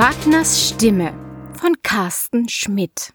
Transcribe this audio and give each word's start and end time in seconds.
Wagners 0.00 0.70
Stimme 0.70 1.12
von 1.52 1.74
Carsten 1.82 2.48
Schmidt 2.48 3.12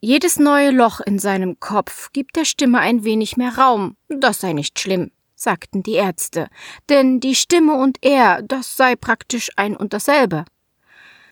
Jedes 0.00 0.38
neue 0.38 0.70
Loch 0.70 1.00
in 1.00 1.18
seinem 1.18 1.58
Kopf 1.58 2.12
gibt 2.12 2.36
der 2.36 2.44
Stimme 2.44 2.80
ein 2.80 3.04
wenig 3.04 3.38
mehr 3.38 3.56
Raum. 3.56 3.96
Das 4.10 4.40
sei 4.40 4.52
nicht 4.52 4.78
schlimm, 4.78 5.10
sagten 5.34 5.82
die 5.82 5.94
Ärzte, 5.94 6.50
denn 6.90 7.20
die 7.20 7.34
Stimme 7.34 7.80
und 7.80 7.96
er, 8.02 8.42
das 8.42 8.76
sei 8.76 8.96
praktisch 8.96 9.50
ein 9.56 9.74
und 9.74 9.94
dasselbe. 9.94 10.44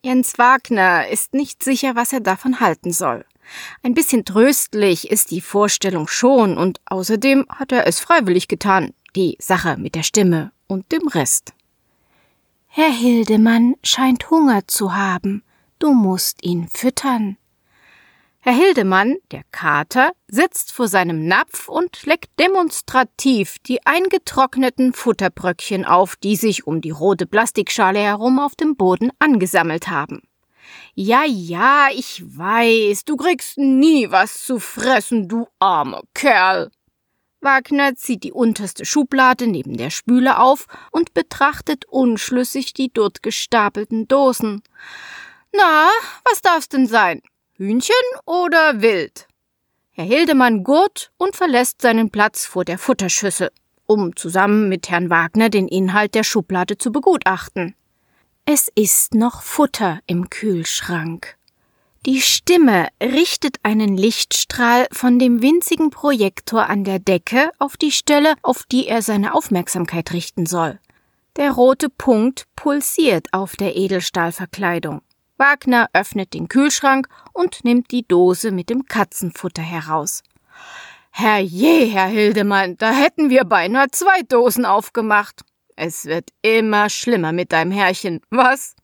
Jens 0.02 0.38
Wagner 0.38 1.08
ist 1.08 1.34
nicht 1.34 1.62
sicher, 1.62 1.96
was 1.96 2.14
er 2.14 2.20
davon 2.20 2.60
halten 2.60 2.94
soll. 2.94 3.26
Ein 3.82 3.92
bisschen 3.92 4.24
tröstlich 4.24 5.10
ist 5.10 5.30
die 5.30 5.42
Vorstellung 5.42 6.08
schon, 6.08 6.56
und 6.56 6.80
außerdem 6.86 7.44
hat 7.50 7.72
er 7.72 7.86
es 7.86 8.00
freiwillig 8.00 8.48
getan, 8.48 8.94
die 9.14 9.36
Sache 9.38 9.76
mit 9.76 9.94
der 9.94 10.02
Stimme 10.02 10.50
und 10.66 10.90
dem 10.92 11.06
Rest. 11.08 11.52
Herr 12.78 12.92
Hildemann 12.92 13.76
scheint 13.82 14.28
Hunger 14.28 14.68
zu 14.68 14.94
haben. 14.94 15.42
Du 15.78 15.94
musst 15.94 16.44
ihn 16.44 16.68
füttern. 16.68 17.38
Herr 18.40 18.52
Hildemann, 18.52 19.16
der 19.30 19.44
Kater, 19.50 20.10
sitzt 20.28 20.72
vor 20.72 20.86
seinem 20.86 21.26
Napf 21.26 21.70
und 21.70 22.04
leckt 22.04 22.38
demonstrativ 22.38 23.56
die 23.60 23.86
eingetrockneten 23.86 24.92
Futterbröckchen 24.92 25.86
auf, 25.86 26.16
die 26.16 26.36
sich 26.36 26.66
um 26.66 26.82
die 26.82 26.90
rote 26.90 27.24
Plastikschale 27.24 28.00
herum 28.00 28.38
auf 28.38 28.54
dem 28.56 28.76
Boden 28.76 29.10
angesammelt 29.20 29.88
haben. 29.88 30.20
Ja, 30.94 31.24
ja, 31.24 31.86
ich 31.94 32.22
weiß, 32.26 33.06
du 33.06 33.16
kriegst 33.16 33.56
nie 33.56 34.10
was 34.10 34.44
zu 34.44 34.58
fressen, 34.58 35.28
du 35.28 35.46
armer 35.60 36.02
Kerl. 36.12 36.70
Wagner 37.46 37.96
zieht 37.96 38.24
die 38.24 38.32
unterste 38.32 38.84
Schublade 38.84 39.46
neben 39.46 39.78
der 39.78 39.88
Spüle 39.90 40.38
auf 40.38 40.66
und 40.90 41.14
betrachtet 41.14 41.86
unschlüssig 41.86 42.74
die 42.74 42.92
dort 42.92 43.22
gestapelten 43.22 44.08
Dosen. 44.08 44.62
Na, 45.52 45.88
was 46.28 46.42
darf's 46.42 46.68
denn 46.68 46.86
sein? 46.86 47.22
Hühnchen 47.54 47.94
oder 48.26 48.82
Wild? 48.82 49.28
Herr 49.92 50.04
Hildemann 50.04 50.64
gurt 50.64 51.10
und 51.16 51.36
verlässt 51.36 51.80
seinen 51.80 52.10
Platz 52.10 52.44
vor 52.44 52.66
der 52.66 52.78
Futterschüssel, 52.78 53.50
um 53.86 54.14
zusammen 54.14 54.68
mit 54.68 54.90
Herrn 54.90 55.08
Wagner 55.08 55.48
den 55.48 55.68
Inhalt 55.68 56.14
der 56.14 56.24
Schublade 56.24 56.76
zu 56.76 56.92
begutachten. 56.92 57.74
Es 58.44 58.70
ist 58.74 59.14
noch 59.14 59.42
Futter 59.42 60.00
im 60.06 60.28
Kühlschrank. 60.28 61.38
Die 62.06 62.20
Stimme 62.20 62.86
richtet 63.02 63.56
einen 63.64 63.96
Lichtstrahl 63.96 64.86
von 64.92 65.18
dem 65.18 65.42
winzigen 65.42 65.90
Projektor 65.90 66.68
an 66.68 66.84
der 66.84 67.00
Decke 67.00 67.50
auf 67.58 67.76
die 67.76 67.90
Stelle, 67.90 68.34
auf 68.42 68.62
die 68.62 68.86
er 68.86 69.02
seine 69.02 69.34
Aufmerksamkeit 69.34 70.12
richten 70.12 70.46
soll. 70.46 70.78
Der 71.34 71.50
rote 71.50 71.88
Punkt 71.90 72.44
pulsiert 72.54 73.26
auf 73.32 73.56
der 73.56 73.74
Edelstahlverkleidung. 73.74 75.02
Wagner 75.36 75.88
öffnet 75.92 76.32
den 76.32 76.46
Kühlschrank 76.46 77.08
und 77.32 77.64
nimmt 77.64 77.90
die 77.90 78.06
Dose 78.06 78.52
mit 78.52 78.70
dem 78.70 78.84
Katzenfutter 78.84 79.62
heraus. 79.62 80.22
Herrje, 81.10 81.86
Herr 81.86 82.06
Hildemann, 82.06 82.76
da 82.76 82.92
hätten 82.92 83.30
wir 83.30 83.42
beinahe 83.42 83.88
zwei 83.90 84.22
Dosen 84.28 84.64
aufgemacht. 84.64 85.40
Es 85.74 86.04
wird 86.04 86.30
immer 86.42 86.88
schlimmer 86.88 87.32
mit 87.32 87.50
deinem 87.50 87.72
Herrchen, 87.72 88.20
was? 88.30 88.76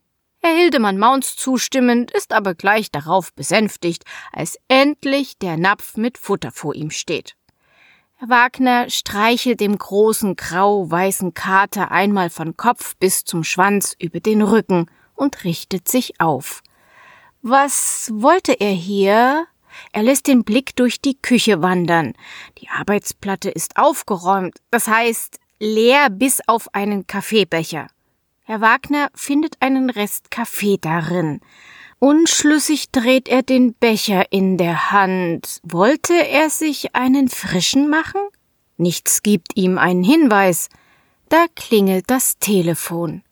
Herr 0.44 0.56
Hildemann 0.56 0.98
Maunz 0.98 1.36
zustimmend, 1.36 2.10
ist 2.10 2.32
aber 2.32 2.56
gleich 2.56 2.90
darauf 2.90 3.32
besänftigt, 3.32 4.02
als 4.32 4.58
endlich 4.66 5.38
der 5.38 5.56
Napf 5.56 5.96
mit 5.96 6.18
Futter 6.18 6.50
vor 6.50 6.74
ihm 6.74 6.90
steht. 6.90 7.36
Herr 8.16 8.28
Wagner 8.28 8.90
streichelt 8.90 9.60
dem 9.60 9.78
großen 9.78 10.34
grau-weißen 10.34 11.32
Kater 11.32 11.92
einmal 11.92 12.28
von 12.28 12.56
Kopf 12.56 12.96
bis 12.96 13.22
zum 13.22 13.44
Schwanz 13.44 13.94
über 14.00 14.18
den 14.18 14.42
Rücken 14.42 14.90
und 15.14 15.44
richtet 15.44 15.86
sich 15.86 16.20
auf. 16.20 16.64
Was 17.42 18.10
wollte 18.12 18.54
er 18.60 18.72
hier? 18.72 19.46
Er 19.92 20.02
lässt 20.02 20.26
den 20.26 20.42
Blick 20.42 20.74
durch 20.74 21.00
die 21.00 21.16
Küche 21.22 21.62
wandern. 21.62 22.14
Die 22.58 22.68
Arbeitsplatte 22.68 23.48
ist 23.48 23.76
aufgeräumt, 23.76 24.58
das 24.72 24.88
heißt 24.88 25.38
leer 25.60 26.10
bis 26.10 26.40
auf 26.48 26.74
einen 26.74 27.06
Kaffeebecher. 27.06 27.86
Herr 28.44 28.60
Wagner 28.60 29.08
findet 29.14 29.56
einen 29.60 29.88
Rest 29.88 30.32
Kaffee 30.32 30.76
darin. 30.80 31.40
Unschlüssig 32.00 32.90
dreht 32.90 33.28
er 33.28 33.42
den 33.42 33.74
Becher 33.74 34.32
in 34.32 34.56
der 34.56 34.90
Hand. 34.90 35.60
Wollte 35.62 36.14
er 36.14 36.50
sich 36.50 36.96
einen 36.96 37.28
frischen 37.28 37.88
machen? 37.88 38.20
Nichts 38.76 39.22
gibt 39.22 39.56
ihm 39.56 39.78
einen 39.78 40.02
Hinweis. 40.02 40.68
Da 41.28 41.46
klingelt 41.54 42.10
das 42.10 42.38
Telefon. 42.38 43.22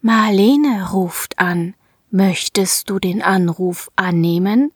Marlene 0.00 0.90
ruft 0.90 1.38
an. 1.38 1.74
Möchtest 2.10 2.90
du 2.90 2.98
den 2.98 3.22
Anruf 3.22 3.88
annehmen? 3.94 4.72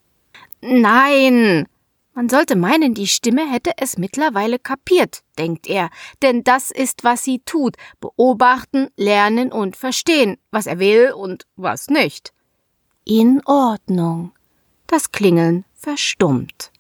Nein. 0.60 1.66
Man 2.18 2.28
sollte 2.28 2.56
meinen, 2.56 2.94
die 2.94 3.06
Stimme 3.06 3.48
hätte 3.48 3.70
es 3.76 3.96
mittlerweile 3.96 4.58
kapiert, 4.58 5.22
denkt 5.38 5.68
er, 5.68 5.88
denn 6.20 6.42
das 6.42 6.72
ist, 6.72 7.04
was 7.04 7.22
sie 7.22 7.38
tut, 7.44 7.76
beobachten, 8.00 8.88
lernen 8.96 9.52
und 9.52 9.76
verstehen, 9.76 10.36
was 10.50 10.66
er 10.66 10.80
will 10.80 11.12
und 11.12 11.46
was 11.54 11.86
nicht. 11.86 12.32
In 13.04 13.40
Ordnung. 13.44 14.32
Das 14.88 15.12
Klingeln 15.12 15.64
verstummt. 15.74 16.72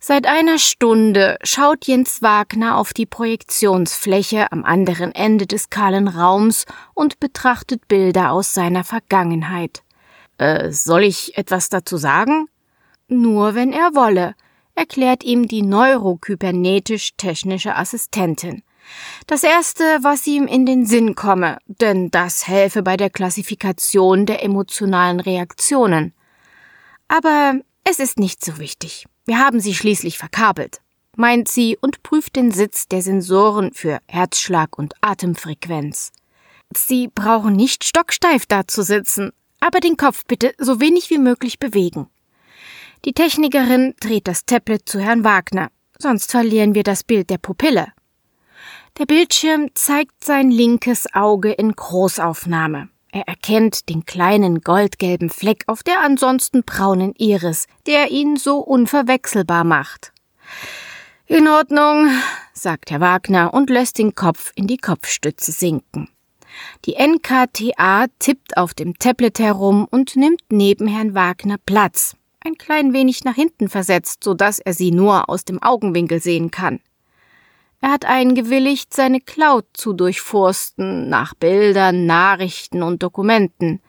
Seit 0.00 0.26
einer 0.26 0.58
Stunde 0.58 1.36
schaut 1.42 1.86
Jens 1.86 2.22
Wagner 2.22 2.78
auf 2.78 2.94
die 2.94 3.04
Projektionsfläche 3.04 4.50
am 4.50 4.64
anderen 4.64 5.14
Ende 5.14 5.46
des 5.46 5.68
kahlen 5.68 6.08
Raums 6.08 6.64
und 6.94 7.20
betrachtet 7.20 7.86
Bilder 7.86 8.32
aus 8.32 8.54
seiner 8.54 8.84
Vergangenheit. 8.84 9.82
Äh, 10.38 10.70
soll 10.70 11.02
ich 11.02 11.36
etwas 11.36 11.68
dazu 11.68 11.98
sagen? 11.98 12.48
Nur 13.08 13.54
wenn 13.54 13.72
er 13.72 13.94
wolle, 13.94 14.34
erklärt 14.74 15.24
ihm 15.24 15.48
die 15.48 15.62
neurokybernetisch-technische 15.62 17.74
Assistentin. 17.74 18.62
Das 19.26 19.42
erste, 19.42 19.84
was 20.02 20.26
ihm 20.26 20.46
in 20.46 20.66
den 20.66 20.86
Sinn 20.86 21.14
komme, 21.14 21.58
denn 21.66 22.10
das 22.10 22.48
helfe 22.48 22.82
bei 22.82 22.96
der 22.96 23.10
Klassifikation 23.10 24.26
der 24.26 24.44
emotionalen 24.44 25.20
Reaktionen. 25.20 26.12
Aber 27.08 27.60
es 27.84 27.98
ist 27.98 28.18
nicht 28.18 28.44
so 28.44 28.58
wichtig. 28.58 29.06
Wir 29.26 29.38
haben 29.38 29.60
sie 29.60 29.74
schließlich 29.74 30.18
verkabelt, 30.18 30.80
meint 31.16 31.48
sie 31.48 31.76
und 31.80 32.02
prüft 32.02 32.36
den 32.36 32.50
Sitz 32.50 32.88
der 32.88 33.02
Sensoren 33.02 33.72
für 33.72 33.98
Herzschlag 34.06 34.78
und 34.78 34.94
Atemfrequenz. 35.00 36.12
Sie 36.74 37.08
brauchen 37.08 37.54
nicht 37.54 37.84
stocksteif 37.84 38.46
da 38.46 38.66
zu 38.66 38.82
sitzen, 38.82 39.32
aber 39.60 39.80
den 39.80 39.96
Kopf 39.96 40.24
bitte 40.26 40.54
so 40.58 40.80
wenig 40.80 41.10
wie 41.10 41.18
möglich 41.18 41.58
bewegen. 41.58 42.08
Die 43.04 43.12
Technikerin 43.12 43.94
dreht 44.00 44.26
das 44.26 44.44
Tablet 44.44 44.88
zu 44.88 45.00
Herrn 45.00 45.24
Wagner, 45.24 45.70
sonst 45.98 46.30
verlieren 46.30 46.74
wir 46.74 46.82
das 46.82 47.04
Bild 47.04 47.30
der 47.30 47.38
Pupille. 47.38 47.92
Der 48.98 49.06
Bildschirm 49.06 49.70
zeigt 49.74 50.24
sein 50.24 50.50
linkes 50.50 51.06
Auge 51.14 51.52
in 51.52 51.72
Großaufnahme. 51.72 52.88
Er 53.12 53.28
erkennt 53.28 53.88
den 53.88 54.04
kleinen 54.04 54.60
goldgelben 54.60 55.30
Fleck 55.30 55.64
auf 55.66 55.82
der 55.82 56.02
ansonsten 56.02 56.64
braunen 56.64 57.14
Iris, 57.16 57.66
der 57.86 58.10
ihn 58.10 58.36
so 58.36 58.58
unverwechselbar 58.58 59.64
macht. 59.64 60.12
In 61.26 61.46
Ordnung, 61.46 62.10
sagt 62.52 62.90
Herr 62.90 63.00
Wagner 63.00 63.54
und 63.54 63.70
lässt 63.70 63.98
den 63.98 64.14
Kopf 64.14 64.52
in 64.56 64.66
die 64.66 64.78
Kopfstütze 64.78 65.52
sinken. 65.52 66.08
Die 66.84 66.94
NKTA 66.94 68.06
tippt 68.18 68.56
auf 68.56 68.74
dem 68.74 68.98
Tablet 68.98 69.38
herum 69.38 69.86
und 69.90 70.16
nimmt 70.16 70.42
neben 70.50 70.88
Herrn 70.88 71.14
Wagner 71.14 71.56
Platz, 71.64 72.16
ein 72.48 72.58
klein 72.58 72.92
wenig 72.92 73.24
nach 73.24 73.34
hinten 73.34 73.68
versetzt, 73.68 74.24
so 74.24 74.34
dass 74.34 74.58
er 74.58 74.72
sie 74.72 74.90
nur 74.90 75.28
aus 75.28 75.44
dem 75.44 75.62
Augenwinkel 75.62 76.20
sehen 76.20 76.50
kann. 76.50 76.80
Er 77.80 77.92
hat 77.92 78.04
eingewilligt, 78.06 78.92
seine 78.92 79.20
Cloud 79.20 79.66
zu 79.72 79.92
durchforsten 79.92 81.08
nach 81.08 81.34
Bildern, 81.34 82.06
Nachrichten 82.06 82.82
und 82.82 83.02
Dokumenten. 83.02 83.80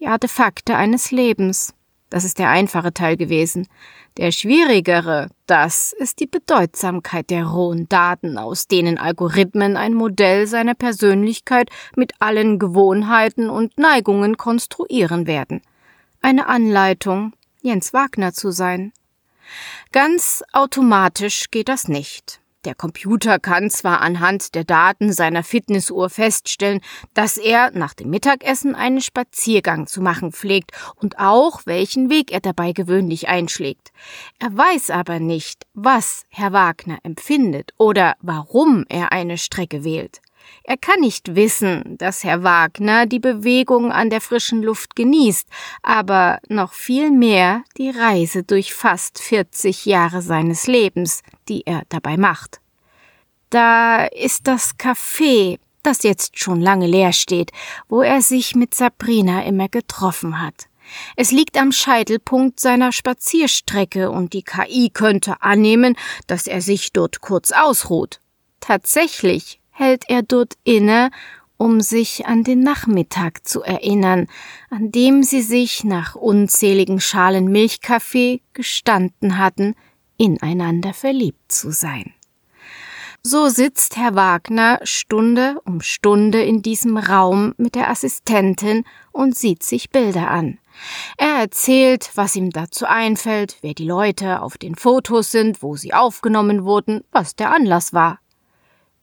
Die 0.00 0.06
Artefakte 0.06 0.76
eines 0.76 1.10
Lebens. 1.12 1.72
Das 2.10 2.24
ist 2.24 2.38
der 2.38 2.50
einfache 2.50 2.92
Teil 2.92 3.16
gewesen. 3.16 3.68
Der 4.18 4.32
schwierigere, 4.32 5.28
das 5.46 5.94
ist 5.94 6.20
die 6.20 6.26
Bedeutsamkeit 6.26 7.30
der 7.30 7.46
rohen 7.46 7.88
Daten, 7.88 8.36
aus 8.36 8.68
denen 8.68 8.98
Algorithmen 8.98 9.78
ein 9.78 9.94
Modell 9.94 10.46
seiner 10.46 10.74
Persönlichkeit 10.74 11.70
mit 11.96 12.12
allen 12.18 12.58
Gewohnheiten 12.58 13.48
und 13.48 13.78
Neigungen 13.78 14.36
konstruieren 14.36 15.26
werden. 15.26 15.62
Eine 16.20 16.48
Anleitung, 16.48 17.32
Jens 17.62 17.92
Wagner 17.92 18.32
zu 18.32 18.50
sein. 18.50 18.92
Ganz 19.92 20.42
automatisch 20.52 21.50
geht 21.50 21.68
das 21.68 21.86
nicht. 21.86 22.40
Der 22.64 22.74
Computer 22.76 23.40
kann 23.40 23.70
zwar 23.70 24.00
anhand 24.00 24.54
der 24.54 24.64
Daten 24.64 25.12
seiner 25.12 25.42
Fitnessuhr 25.42 26.10
feststellen, 26.10 26.80
dass 27.14 27.36
er 27.36 27.72
nach 27.72 27.94
dem 27.94 28.10
Mittagessen 28.10 28.74
einen 28.74 29.00
Spaziergang 29.00 29.86
zu 29.86 30.00
machen 30.00 30.32
pflegt 30.32 30.70
und 30.96 31.18
auch 31.18 31.62
welchen 31.64 32.08
Weg 32.10 32.32
er 32.32 32.40
dabei 32.40 32.72
gewöhnlich 32.72 33.28
einschlägt. 33.28 33.92
Er 34.38 34.56
weiß 34.56 34.90
aber 34.90 35.18
nicht, 35.18 35.66
was 35.74 36.24
Herr 36.30 36.52
Wagner 36.52 36.98
empfindet 37.02 37.72
oder 37.78 38.14
warum 38.20 38.86
er 38.88 39.10
eine 39.12 39.38
Strecke 39.38 39.82
wählt. 39.82 40.20
Er 40.64 40.76
kann 40.76 41.00
nicht 41.00 41.34
wissen, 41.34 41.96
dass 41.98 42.22
Herr 42.22 42.42
Wagner 42.44 43.06
die 43.06 43.18
Bewegung 43.18 43.90
an 43.90 44.10
der 44.10 44.20
frischen 44.20 44.62
Luft 44.62 44.94
genießt, 44.94 45.48
aber 45.82 46.38
noch 46.48 46.72
viel 46.72 47.10
mehr 47.10 47.62
die 47.78 47.90
Reise 47.90 48.44
durch 48.44 48.72
fast 48.72 49.20
40 49.20 49.86
Jahre 49.86 50.22
seines 50.22 50.66
Lebens, 50.66 51.22
die 51.48 51.66
er 51.66 51.82
dabei 51.88 52.16
macht. 52.16 52.60
Da 53.50 54.06
ist 54.06 54.46
das 54.46 54.78
Café, 54.78 55.58
das 55.82 56.04
jetzt 56.04 56.38
schon 56.38 56.60
lange 56.60 56.86
leer 56.86 57.12
steht, 57.12 57.50
wo 57.88 58.02
er 58.02 58.22
sich 58.22 58.54
mit 58.54 58.74
Sabrina 58.74 59.44
immer 59.44 59.68
getroffen 59.68 60.40
hat. 60.40 60.68
Es 61.16 61.32
liegt 61.32 61.58
am 61.58 61.72
Scheitelpunkt 61.72 62.60
seiner 62.60 62.92
Spazierstrecke 62.92 64.10
und 64.10 64.32
die 64.32 64.42
KI 64.42 64.90
könnte 64.90 65.42
annehmen, 65.42 65.96
dass 66.26 66.46
er 66.46 66.60
sich 66.60 66.92
dort 66.92 67.20
kurz 67.20 67.52
ausruht. 67.52 68.20
Tatsächlich 68.60 69.60
hält 69.82 70.04
er 70.08 70.22
dort 70.22 70.54
inne, 70.64 71.10
um 71.56 71.80
sich 71.80 72.26
an 72.26 72.44
den 72.44 72.60
Nachmittag 72.60 73.46
zu 73.46 73.62
erinnern, 73.62 74.26
an 74.70 74.90
dem 74.90 75.22
sie 75.22 75.42
sich 75.42 75.84
nach 75.84 76.14
unzähligen 76.14 77.00
Schalen 77.00 77.46
Milchkaffee 77.46 78.42
gestanden 78.52 79.38
hatten, 79.38 79.74
ineinander 80.16 80.94
verliebt 80.94 81.52
zu 81.52 81.70
sein. 81.70 82.14
So 83.24 83.48
sitzt 83.48 83.96
Herr 83.96 84.16
Wagner 84.16 84.80
Stunde 84.82 85.60
um 85.64 85.80
Stunde 85.80 86.42
in 86.42 86.62
diesem 86.62 86.96
Raum 86.96 87.54
mit 87.56 87.76
der 87.76 87.88
Assistentin 87.88 88.84
und 89.12 89.36
sieht 89.36 89.62
sich 89.62 89.90
Bilder 89.90 90.28
an. 90.28 90.58
Er 91.16 91.36
erzählt, 91.36 92.10
was 92.16 92.34
ihm 92.34 92.50
dazu 92.50 92.86
einfällt, 92.86 93.58
wer 93.60 93.74
die 93.74 93.86
Leute 93.86 94.42
auf 94.42 94.58
den 94.58 94.74
Fotos 94.74 95.30
sind, 95.30 95.62
wo 95.62 95.76
sie 95.76 95.94
aufgenommen 95.94 96.64
wurden, 96.64 97.04
was 97.12 97.36
der 97.36 97.54
Anlass 97.54 97.92
war. 97.92 98.18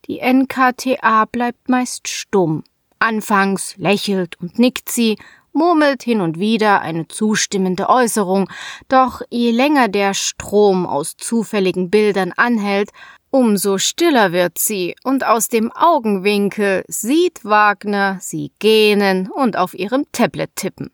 Die 0.09 0.21
NKTA 0.21 1.25
bleibt 1.25 1.69
meist 1.69 2.07
stumm. 2.07 2.63
Anfangs 2.97 3.77
lächelt 3.77 4.41
und 4.41 4.57
nickt 4.57 4.89
sie, 4.89 5.19
murmelt 5.53 6.01
hin 6.01 6.21
und 6.21 6.39
wieder 6.39 6.81
eine 6.81 7.07
zustimmende 7.07 7.89
Äußerung, 7.89 8.49
doch 8.87 9.21
je 9.29 9.51
länger 9.51 9.87
der 9.87 10.15
Strom 10.15 10.87
aus 10.87 11.15
zufälligen 11.15 11.91
Bildern 11.91 12.33
anhält, 12.35 12.89
umso 13.29 13.77
stiller 13.77 14.31
wird 14.31 14.57
sie, 14.57 14.95
und 15.03 15.23
aus 15.23 15.47
dem 15.47 15.71
Augenwinkel 15.71 16.83
sieht 16.87 17.45
Wagner 17.45 18.17
sie 18.19 18.51
gähnen 18.57 19.29
und 19.29 19.57
auf 19.57 19.75
ihrem 19.75 20.07
Tablet 20.11 20.55
tippen. 20.55 20.89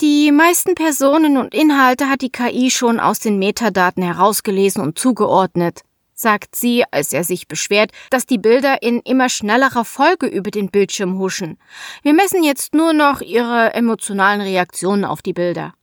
Die 0.00 0.32
meisten 0.32 0.74
Personen 0.74 1.36
und 1.36 1.52
Inhalte 1.54 2.08
hat 2.08 2.22
die 2.22 2.32
KI 2.32 2.70
schon 2.70 2.98
aus 2.98 3.18
den 3.18 3.38
Metadaten 3.38 4.02
herausgelesen 4.02 4.82
und 4.82 4.98
zugeordnet 4.98 5.82
sagt 6.16 6.56
sie, 6.56 6.84
als 6.90 7.12
er 7.12 7.22
sich 7.22 7.46
beschwert, 7.46 7.92
dass 8.10 8.26
die 8.26 8.38
Bilder 8.38 8.82
in 8.82 9.00
immer 9.00 9.28
schnellerer 9.28 9.84
Folge 9.84 10.26
über 10.26 10.50
den 10.50 10.70
Bildschirm 10.70 11.18
huschen. 11.18 11.58
Wir 12.02 12.14
messen 12.14 12.42
jetzt 12.42 12.74
nur 12.74 12.92
noch 12.92 13.20
ihre 13.20 13.74
emotionalen 13.74 14.40
Reaktionen 14.40 15.04
auf 15.04 15.22
die 15.22 15.34
Bilder. 15.34 15.74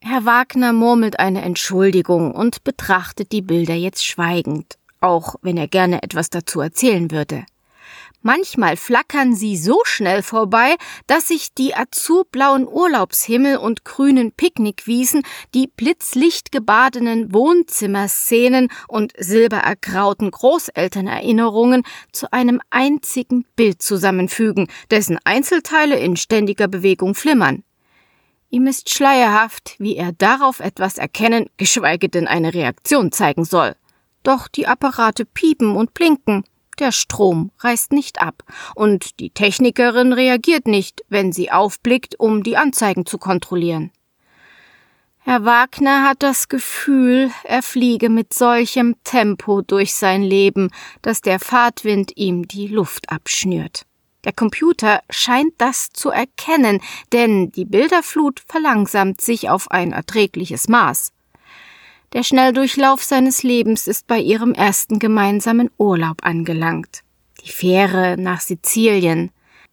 Herr 0.00 0.24
Wagner 0.24 0.72
murmelt 0.72 1.18
eine 1.18 1.42
Entschuldigung 1.42 2.32
und 2.32 2.62
betrachtet 2.62 3.32
die 3.32 3.42
Bilder 3.42 3.74
jetzt 3.74 4.04
schweigend, 4.06 4.78
auch 5.00 5.36
wenn 5.42 5.56
er 5.56 5.68
gerne 5.68 6.02
etwas 6.02 6.30
dazu 6.30 6.60
erzählen 6.60 7.10
würde. 7.10 7.44
Manchmal 8.26 8.78
flackern 8.78 9.34
sie 9.34 9.54
so 9.54 9.80
schnell 9.84 10.22
vorbei, 10.22 10.76
dass 11.06 11.28
sich 11.28 11.52
die 11.52 11.74
azurblauen 11.74 12.66
Urlaubshimmel 12.66 13.58
und 13.58 13.84
grünen 13.84 14.32
Picknickwiesen, 14.32 15.24
die 15.52 15.66
blitzlichtgebadenen 15.66 17.34
Wohnzimmerszenen 17.34 18.70
und 18.88 19.12
silberergrauten 19.18 20.30
Großelternerinnerungen 20.30 21.82
zu 22.12 22.32
einem 22.32 22.62
einzigen 22.70 23.44
Bild 23.56 23.82
zusammenfügen, 23.82 24.68
dessen 24.90 25.18
Einzelteile 25.24 25.98
in 25.98 26.16
ständiger 26.16 26.66
Bewegung 26.66 27.14
flimmern. 27.14 27.62
Ihm 28.48 28.66
ist 28.66 28.88
schleierhaft, 28.88 29.76
wie 29.78 29.96
er 29.96 30.12
darauf 30.12 30.60
etwas 30.60 30.96
erkennen, 30.96 31.50
geschweige 31.58 32.08
denn 32.08 32.26
eine 32.26 32.54
Reaktion 32.54 33.12
zeigen 33.12 33.44
soll. 33.44 33.76
Doch 34.22 34.48
die 34.48 34.66
Apparate 34.66 35.26
piepen 35.26 35.76
und 35.76 35.92
blinken, 35.92 36.44
der 36.74 36.92
Strom 36.92 37.50
reißt 37.58 37.92
nicht 37.92 38.20
ab, 38.20 38.42
und 38.74 39.20
die 39.20 39.30
Technikerin 39.30 40.12
reagiert 40.12 40.66
nicht, 40.66 41.02
wenn 41.08 41.32
sie 41.32 41.50
aufblickt, 41.50 42.18
um 42.18 42.42
die 42.42 42.56
Anzeigen 42.56 43.06
zu 43.06 43.18
kontrollieren. 43.18 43.90
Herr 45.26 45.46
Wagner 45.46 46.02
hat 46.06 46.22
das 46.22 46.48
Gefühl, 46.48 47.30
er 47.44 47.62
fliege 47.62 48.10
mit 48.10 48.34
solchem 48.34 48.94
Tempo 49.04 49.62
durch 49.62 49.94
sein 49.94 50.22
Leben, 50.22 50.68
dass 51.00 51.22
der 51.22 51.40
Fahrtwind 51.40 52.12
ihm 52.16 52.46
die 52.46 52.66
Luft 52.66 53.10
abschnürt. 53.10 53.86
Der 54.24 54.32
Computer 54.32 55.00
scheint 55.08 55.54
das 55.58 55.90
zu 55.90 56.10
erkennen, 56.10 56.80
denn 57.12 57.50
die 57.52 57.64
Bilderflut 57.64 58.40
verlangsamt 58.46 59.22
sich 59.22 59.48
auf 59.48 59.70
ein 59.70 59.92
erträgliches 59.92 60.68
Maß. 60.68 61.12
Der 62.14 62.22
Schnelldurchlauf 62.22 63.02
seines 63.02 63.42
Lebens 63.42 63.88
ist 63.88 64.06
bei 64.06 64.20
ihrem 64.20 64.54
ersten 64.54 65.00
gemeinsamen 65.00 65.68
Urlaub 65.78 66.18
angelangt. 66.22 67.00
Die 67.44 67.50
Fähre 67.50 68.14
nach 68.16 68.40
Sizilien. 68.40 69.32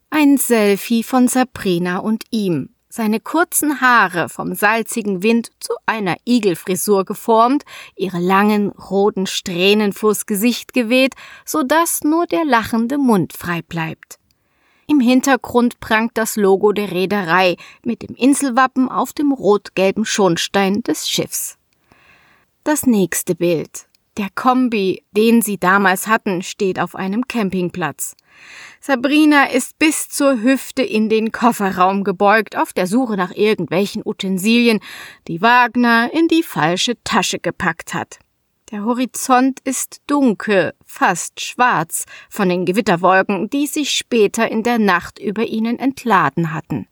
Ein 0.10 0.38
Selfie 0.38 1.04
von 1.04 1.28
Sabrina 1.28 2.00
und 2.00 2.24
ihm. 2.32 2.70
Seine 2.90 3.20
kurzen 3.20 3.80
Haare 3.80 4.28
vom 4.28 4.56
salzigen 4.56 5.22
Wind 5.22 5.52
zu 5.60 5.74
einer 5.86 6.16
Igelfrisur 6.26 7.06
geformt, 7.06 7.64
ihre 7.96 8.20
langen 8.20 8.72
roten 8.72 9.28
Strähnen 9.28 9.94
vors 9.94 10.26
Gesicht 10.26 10.74
geweht, 10.74 11.14
so 11.46 11.62
dass 11.62 12.02
nur 12.04 12.26
der 12.26 12.44
lachende 12.44 12.98
Mund 12.98 13.34
frei 13.34 13.62
bleibt. 13.62 14.18
Im 14.88 15.00
Hintergrund 15.00 15.80
prangt 15.80 16.14
das 16.16 16.38
Logo 16.38 16.72
der 16.72 16.90
Reederei 16.90 17.56
mit 17.86 18.02
dem 18.02 18.16
Inselwappen 18.16 18.90
auf 18.90 19.14
dem 19.14 19.32
rot-gelben 19.32 20.06
Schornstein 20.06 20.82
des 20.82 21.08
Schiffs. 21.08 21.60
Das 22.64 22.86
nächste 22.86 23.34
Bild. 23.34 23.88
Der 24.18 24.28
Kombi, 24.36 25.04
den 25.18 25.42
sie 25.42 25.58
damals 25.58 26.06
hatten, 26.06 26.44
steht 26.44 26.80
auf 26.80 26.96
einem 26.96 27.28
Campingplatz. 27.28 28.16
Sabrina 28.80 29.46
ist 29.46 29.80
bis 29.80 30.10
zur 30.10 30.44
Hüfte 30.44 30.84
in 30.84 31.10
den 31.10 31.32
Kofferraum 31.32 32.04
gebeugt, 32.04 32.56
auf 32.56 32.72
der 32.72 32.86
Suche 32.86 33.18
nach 33.18 33.32
irgendwelchen 33.32 34.04
Utensilien, 34.06 34.80
die 35.28 35.42
Wagner 35.42 36.12
in 36.14 36.28
die 36.28 36.44
falsche 36.44 37.02
Tasche 37.04 37.40
gepackt 37.40 37.96
hat. 37.96 38.20
Der 38.70 38.86
Horizont 38.86 39.60
ist 39.64 40.02
dunkel, 40.06 40.74
fast 40.86 41.42
schwarz, 41.42 42.06
von 42.30 42.48
den 42.48 42.66
Gewitterwolken, 42.66 43.50
die 43.50 43.66
sich 43.66 43.90
später 43.90 44.52
in 44.52 44.62
der 44.62 44.78
Nacht 44.78 45.18
über 45.18 45.46
ihnen 45.46 45.80
entladen 45.80 46.54
hatten. 46.54 46.88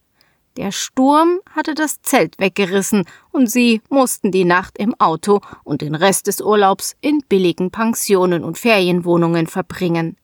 Der 0.59 0.73
Sturm 0.73 1.39
hatte 1.55 1.73
das 1.73 2.01
Zelt 2.01 2.37
weggerissen 2.37 3.05
und 3.31 3.49
sie 3.49 3.81
mussten 3.87 4.29
die 4.29 4.43
Nacht 4.43 4.77
im 4.77 4.93
Auto 4.99 5.39
und 5.63 5.79
den 5.79 5.95
Rest 5.95 6.27
des 6.27 6.41
Urlaubs 6.41 6.97
in 6.99 7.21
billigen 7.29 7.71
Pensionen 7.71 8.43
und 8.43 8.57
Ferienwohnungen 8.57 9.47
verbringen. 9.47 10.17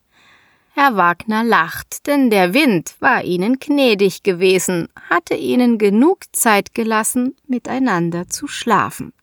Herr 0.73 0.97
Wagner 0.97 1.45
lacht, 1.45 2.05
denn 2.05 2.29
der 2.29 2.53
Wind 2.53 2.95
war 2.99 3.23
ihnen 3.23 3.59
gnädig 3.59 4.23
gewesen, 4.23 4.89
hatte 5.09 5.35
ihnen 5.35 5.77
genug 5.77 6.25
Zeit 6.33 6.73
gelassen, 6.73 7.37
miteinander 7.47 8.27
zu 8.27 8.49
schlafen. 8.49 9.13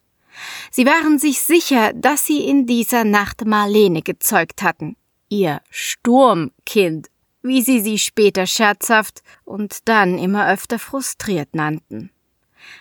Sie 0.71 0.87
waren 0.87 1.19
sich 1.19 1.43
sicher, 1.43 1.93
dass 1.93 2.25
sie 2.25 2.43
in 2.49 2.65
dieser 2.65 3.05
Nacht 3.05 3.45
Marlene 3.45 4.01
gezeugt 4.01 4.63
hatten, 4.63 4.97
ihr 5.29 5.61
Sturmkind 5.69 7.12
wie 7.43 7.63
sie 7.63 7.81
sie 7.81 7.99
später 7.99 8.47
scherzhaft 8.47 9.23
und 9.45 9.89
dann 9.89 10.19
immer 10.19 10.49
öfter 10.49 10.79
frustriert 10.79 11.55
nannten. 11.55 12.11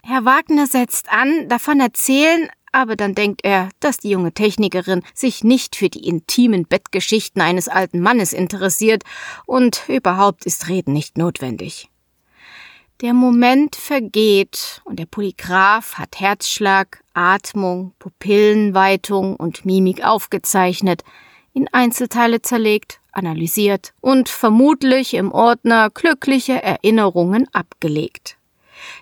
Herr 0.03 0.25
Wagner 0.25 0.67
setzt 0.67 1.09
an, 1.09 1.49
davon 1.49 1.79
erzählen, 1.79 2.49
aber 2.71 2.95
dann 2.95 3.15
denkt 3.15 3.41
er, 3.43 3.69
dass 3.79 3.97
die 3.97 4.09
junge 4.09 4.31
Technikerin 4.31 5.03
sich 5.13 5.43
nicht 5.43 5.75
für 5.75 5.89
die 5.89 6.07
intimen 6.07 6.65
Bettgeschichten 6.65 7.41
eines 7.41 7.67
alten 7.67 7.99
Mannes 7.99 8.31
interessiert 8.33 9.03
und 9.45 9.83
überhaupt 9.87 10.45
ist 10.45 10.69
Reden 10.69 10.93
nicht 10.93 11.17
notwendig. 11.17 11.89
Der 13.01 13.13
Moment 13.13 13.75
vergeht 13.75 14.81
und 14.85 14.99
der 14.99 15.07
Polygraph 15.07 15.95
hat 15.95 16.19
Herzschlag, 16.19 17.03
Atmung, 17.13 17.93
Pupillenweitung 17.97 19.35
und 19.35 19.65
Mimik 19.65 20.05
aufgezeichnet, 20.05 21.03
in 21.53 21.67
Einzelteile 21.73 22.41
zerlegt 22.41 23.00
analysiert 23.11 23.93
und 24.01 24.29
vermutlich 24.29 25.13
im 25.13 25.31
Ordner 25.31 25.89
glückliche 25.89 26.61
Erinnerungen 26.61 27.47
abgelegt. 27.53 28.37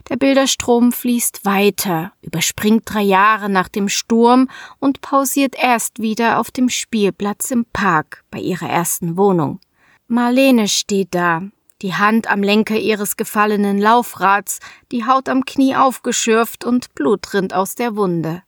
Der 0.10 0.18
Bilderstrom 0.18 0.92
fließt 0.92 1.46
weiter, 1.46 2.12
überspringt 2.22 2.84
drei 2.86 3.02
Jahre 3.02 3.50
nach 3.50 3.70
dem 3.70 3.90
Sturm 3.90 4.50
und 4.80 5.02
pausiert 5.02 5.56
erst 5.58 6.00
wieder 6.00 6.40
auf 6.40 6.52
dem 6.52 6.70
Spielplatz 6.70 7.52
im 7.52 7.66
Park 7.72 8.24
bei 8.32 8.40
ihrer 8.40 8.70
ersten 8.70 9.18
Wohnung. 9.18 9.60
Marlene 10.08 10.68
steht 10.68 11.10
da, 11.16 11.44
die 11.82 11.94
Hand 11.94 12.30
am 12.30 12.44
Lenker 12.44 12.78
ihres 12.78 13.16
gefallenen 13.16 13.80
Laufrads, 13.80 14.60
die 14.92 15.06
Haut 15.06 15.30
am 15.30 15.46
Knie 15.46 15.76
aufgeschürft 15.76 16.66
und 16.66 16.94
Blut 16.96 17.34
rinnt 17.34 17.54
aus 17.54 17.76
der 17.76 17.96
Wunde. 17.96 18.44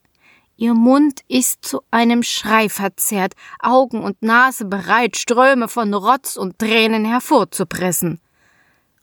Ihr 0.62 0.76
Mund 0.76 1.22
ist 1.28 1.66
zu 1.66 1.82
einem 1.90 2.22
Schrei 2.22 2.70
verzerrt, 2.70 3.34
Augen 3.62 4.04
und 4.04 4.22
Nase 4.22 4.64
bereit, 4.64 5.18
Ströme 5.18 5.68
von 5.68 5.92
Rotz 5.92 6.38
und 6.38 6.60
Tränen 6.60 7.04
hervorzupressen. 7.04 8.22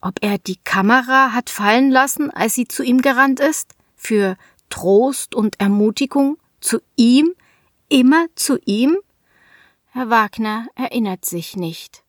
Ob 0.00 0.18
er 0.20 0.38
die 0.38 0.60
Kamera 0.62 1.32
hat 1.32 1.50
fallen 1.50 1.90
lassen, 1.90 2.30
als 2.30 2.54
sie 2.54 2.68
zu 2.68 2.84
ihm 2.84 3.02
gerannt 3.02 3.40
ist? 3.40 3.74
Für 3.96 4.36
Trost 4.70 5.34
und 5.34 5.58
Ermutigung? 5.60 6.38
Zu 6.60 6.78
ihm? 6.94 7.34
Immer 7.88 8.26
zu 8.36 8.60
ihm? 8.64 8.96
Herr 9.90 10.10
Wagner 10.10 10.68
erinnert 10.76 11.24
sich 11.24 11.56
nicht. 11.56 12.04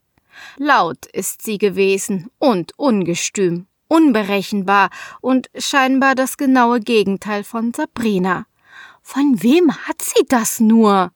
Laut 0.57 1.07
ist 1.07 1.41
sie 1.41 1.57
gewesen 1.57 2.29
und 2.37 2.77
ungestüm, 2.77 3.65
unberechenbar 3.87 4.91
und 5.21 5.49
scheinbar 5.57 6.13
das 6.13 6.37
genaue 6.37 6.81
Gegenteil 6.81 7.43
von 7.43 7.73
Sabrina. 7.73 8.45
Von 9.11 9.41
wem 9.41 9.75
hat 9.87 10.03
sie 10.03 10.23
das 10.29 10.59
nur? 10.59 11.11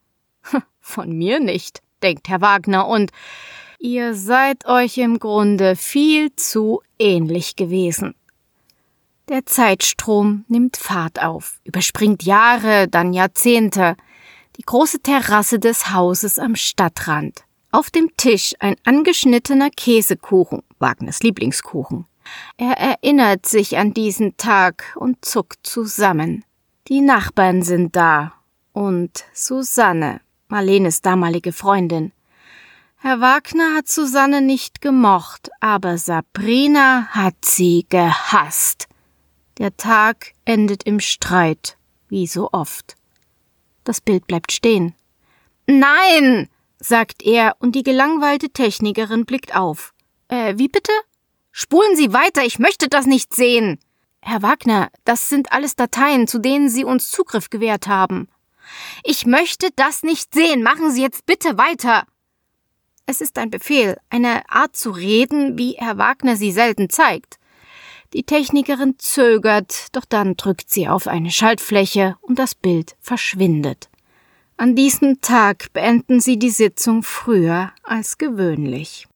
Von 0.80 1.16
mir 1.16 1.38
nicht, 1.38 1.80
denkt 2.02 2.28
Herr 2.28 2.40
Wagner, 2.40 2.88
und 2.88 3.12
ihr 3.78 4.16
seid 4.16 4.66
euch 4.66 4.98
im 4.98 5.20
Grunde 5.20 5.76
viel 5.76 6.34
zu 6.34 6.82
ähnlich 6.98 7.54
gewesen. 7.54 8.16
Der 9.28 9.46
Zeitstrom 9.46 10.44
nimmt 10.48 10.76
Fahrt 10.76 11.22
auf, 11.22 11.60
überspringt 11.62 12.24
Jahre, 12.24 12.88
dann 12.88 13.12
Jahrzehnte. 13.12 13.94
Die 14.56 14.64
große 14.64 14.98
Terrasse 14.98 15.60
des 15.60 15.92
Hauses 15.92 16.40
am 16.40 16.56
Stadtrand. 16.56 17.44
Auf 17.70 17.90
dem 17.92 18.10
Tisch 18.16 18.54
ein 18.58 18.74
angeschnittener 18.82 19.70
Käsekuchen, 19.70 20.64
Wagners 20.80 21.22
Lieblingskuchen. 21.22 22.06
Er 22.56 22.72
erinnert 22.72 23.46
sich 23.46 23.78
an 23.78 23.94
diesen 23.94 24.36
Tag 24.36 24.96
und 24.96 25.24
zuckt 25.24 25.64
zusammen. 25.64 26.44
Die 26.88 27.00
Nachbarn 27.00 27.62
sind 27.62 27.96
da. 27.96 28.34
Und 28.72 29.24
Susanne, 29.32 30.20
Marlenes 30.48 31.00
damalige 31.00 31.52
Freundin. 31.52 32.12
Herr 32.96 33.20
Wagner 33.20 33.74
hat 33.74 33.88
Susanne 33.88 34.42
nicht 34.42 34.82
gemocht, 34.82 35.50
aber 35.60 35.96
Sabrina 35.96 37.06
hat 37.08 37.36
sie 37.42 37.86
gehasst. 37.88 38.88
Der 39.58 39.76
Tag 39.76 40.32
endet 40.44 40.82
im 40.82 41.00
Streit, 41.00 41.78
wie 42.08 42.26
so 42.26 42.50
oft. 42.52 42.96
Das 43.84 44.02
Bild 44.02 44.26
bleibt 44.26 44.52
stehen. 44.52 44.94
Nein, 45.66 46.50
sagt 46.78 47.22
er, 47.22 47.56
und 47.60 47.74
die 47.74 47.82
gelangweilte 47.82 48.50
Technikerin 48.50 49.24
blickt 49.24 49.56
auf. 49.56 49.94
Äh, 50.28 50.58
wie 50.58 50.68
bitte? 50.68 50.92
Spulen 51.50 51.96
Sie 51.96 52.12
weiter, 52.12 52.44
ich 52.44 52.58
möchte 52.58 52.88
das 52.88 53.06
nicht 53.06 53.34
sehen. 53.34 53.78
Herr 54.26 54.40
Wagner, 54.40 54.88
das 55.04 55.28
sind 55.28 55.52
alles 55.52 55.76
Dateien, 55.76 56.26
zu 56.26 56.38
denen 56.38 56.70
Sie 56.70 56.82
uns 56.82 57.10
Zugriff 57.10 57.50
gewährt 57.50 57.86
haben. 57.86 58.28
Ich 59.02 59.26
möchte 59.26 59.68
das 59.76 60.02
nicht 60.02 60.32
sehen. 60.32 60.62
Machen 60.62 60.90
Sie 60.90 61.02
jetzt 61.02 61.26
bitte 61.26 61.58
weiter. 61.58 62.06
Es 63.04 63.20
ist 63.20 63.36
ein 63.36 63.50
Befehl, 63.50 63.98
eine 64.08 64.48
Art 64.48 64.76
zu 64.76 64.90
reden, 64.92 65.58
wie 65.58 65.72
Herr 65.72 65.98
Wagner 65.98 66.36
sie 66.36 66.52
selten 66.52 66.88
zeigt. 66.88 67.38
Die 68.14 68.22
Technikerin 68.22 68.98
zögert, 68.98 69.94
doch 69.94 70.06
dann 70.06 70.38
drückt 70.38 70.70
sie 70.70 70.88
auf 70.88 71.06
eine 71.06 71.30
Schaltfläche 71.30 72.16
und 72.22 72.38
das 72.38 72.54
Bild 72.54 72.96
verschwindet. 73.00 73.90
An 74.56 74.74
diesem 74.74 75.20
Tag 75.20 75.70
beenden 75.74 76.20
sie 76.20 76.38
die 76.38 76.50
Sitzung 76.50 77.02
früher 77.02 77.72
als 77.82 78.16
gewöhnlich. 78.16 79.06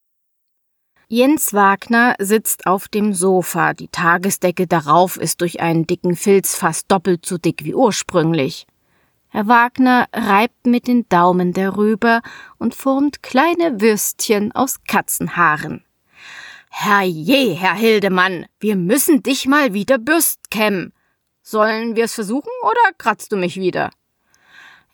Jens 1.11 1.55
Wagner 1.55 2.17
sitzt 2.19 2.67
auf 2.67 2.87
dem 2.87 3.15
Sofa, 3.15 3.73
die 3.73 3.89
Tagesdecke 3.89 4.67
darauf 4.67 5.17
ist 5.17 5.41
durch 5.41 5.61
einen 5.61 5.87
dicken 5.87 6.17
Filz 6.17 6.55
fast 6.55 6.93
doppelt 6.93 7.25
so 7.25 7.39
dick 7.39 7.65
wie 7.65 7.75
ursprünglich. 7.75 8.67
Herr 9.29 9.49
Wagner 9.49 10.07
reibt 10.13 10.67
mit 10.67 10.87
den 10.87 11.09
Daumen 11.09 11.55
darüber 11.55 12.21
und 12.59 12.75
formt 12.75 13.23
kleine 13.23 13.81
Würstchen 13.81 14.53
aus 14.53 14.83
Katzenhaaren. 14.87 15.83
Herrje, 16.69 17.55
Herr 17.55 17.75
Hildemann, 17.75 18.45
wir 18.61 18.77
müssen 18.77 19.23
dich 19.23 19.47
mal 19.47 19.73
wieder 19.73 19.97
bürstkämmen. 19.97 20.93
Sollen 21.43 21.97
wir's 21.97 22.13
versuchen 22.13 22.53
oder 22.61 22.93
kratzt 22.99 23.33
du 23.33 23.39
mich 23.39 23.57
wieder? 23.57 23.93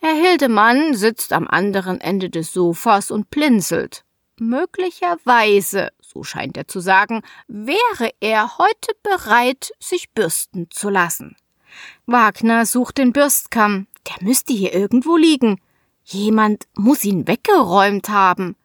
Herr 0.00 0.14
Hildemann 0.14 0.94
sitzt 0.94 1.32
am 1.32 1.48
anderen 1.48 2.00
Ende 2.00 2.30
des 2.30 2.52
Sofas 2.52 3.10
und 3.10 3.30
blinzelt. 3.30 4.04
Möglicherweise, 4.40 5.90
so 6.14 6.22
scheint 6.22 6.56
er 6.56 6.68
zu 6.68 6.80
sagen, 6.80 7.22
wäre 7.48 8.12
er 8.20 8.56
heute 8.58 8.92
bereit, 9.02 9.72
sich 9.80 10.10
bürsten 10.12 10.70
zu 10.70 10.88
lassen. 10.88 11.36
Wagner 12.06 12.66
sucht 12.66 12.98
den 12.98 13.12
Bürstkamm. 13.12 13.88
Der 14.08 14.24
müsste 14.24 14.52
hier 14.52 14.72
irgendwo 14.72 15.16
liegen. 15.16 15.60
Jemand 16.04 16.66
muss 16.74 17.04
ihn 17.04 17.26
weggeräumt 17.26 18.08
haben. 18.08 18.56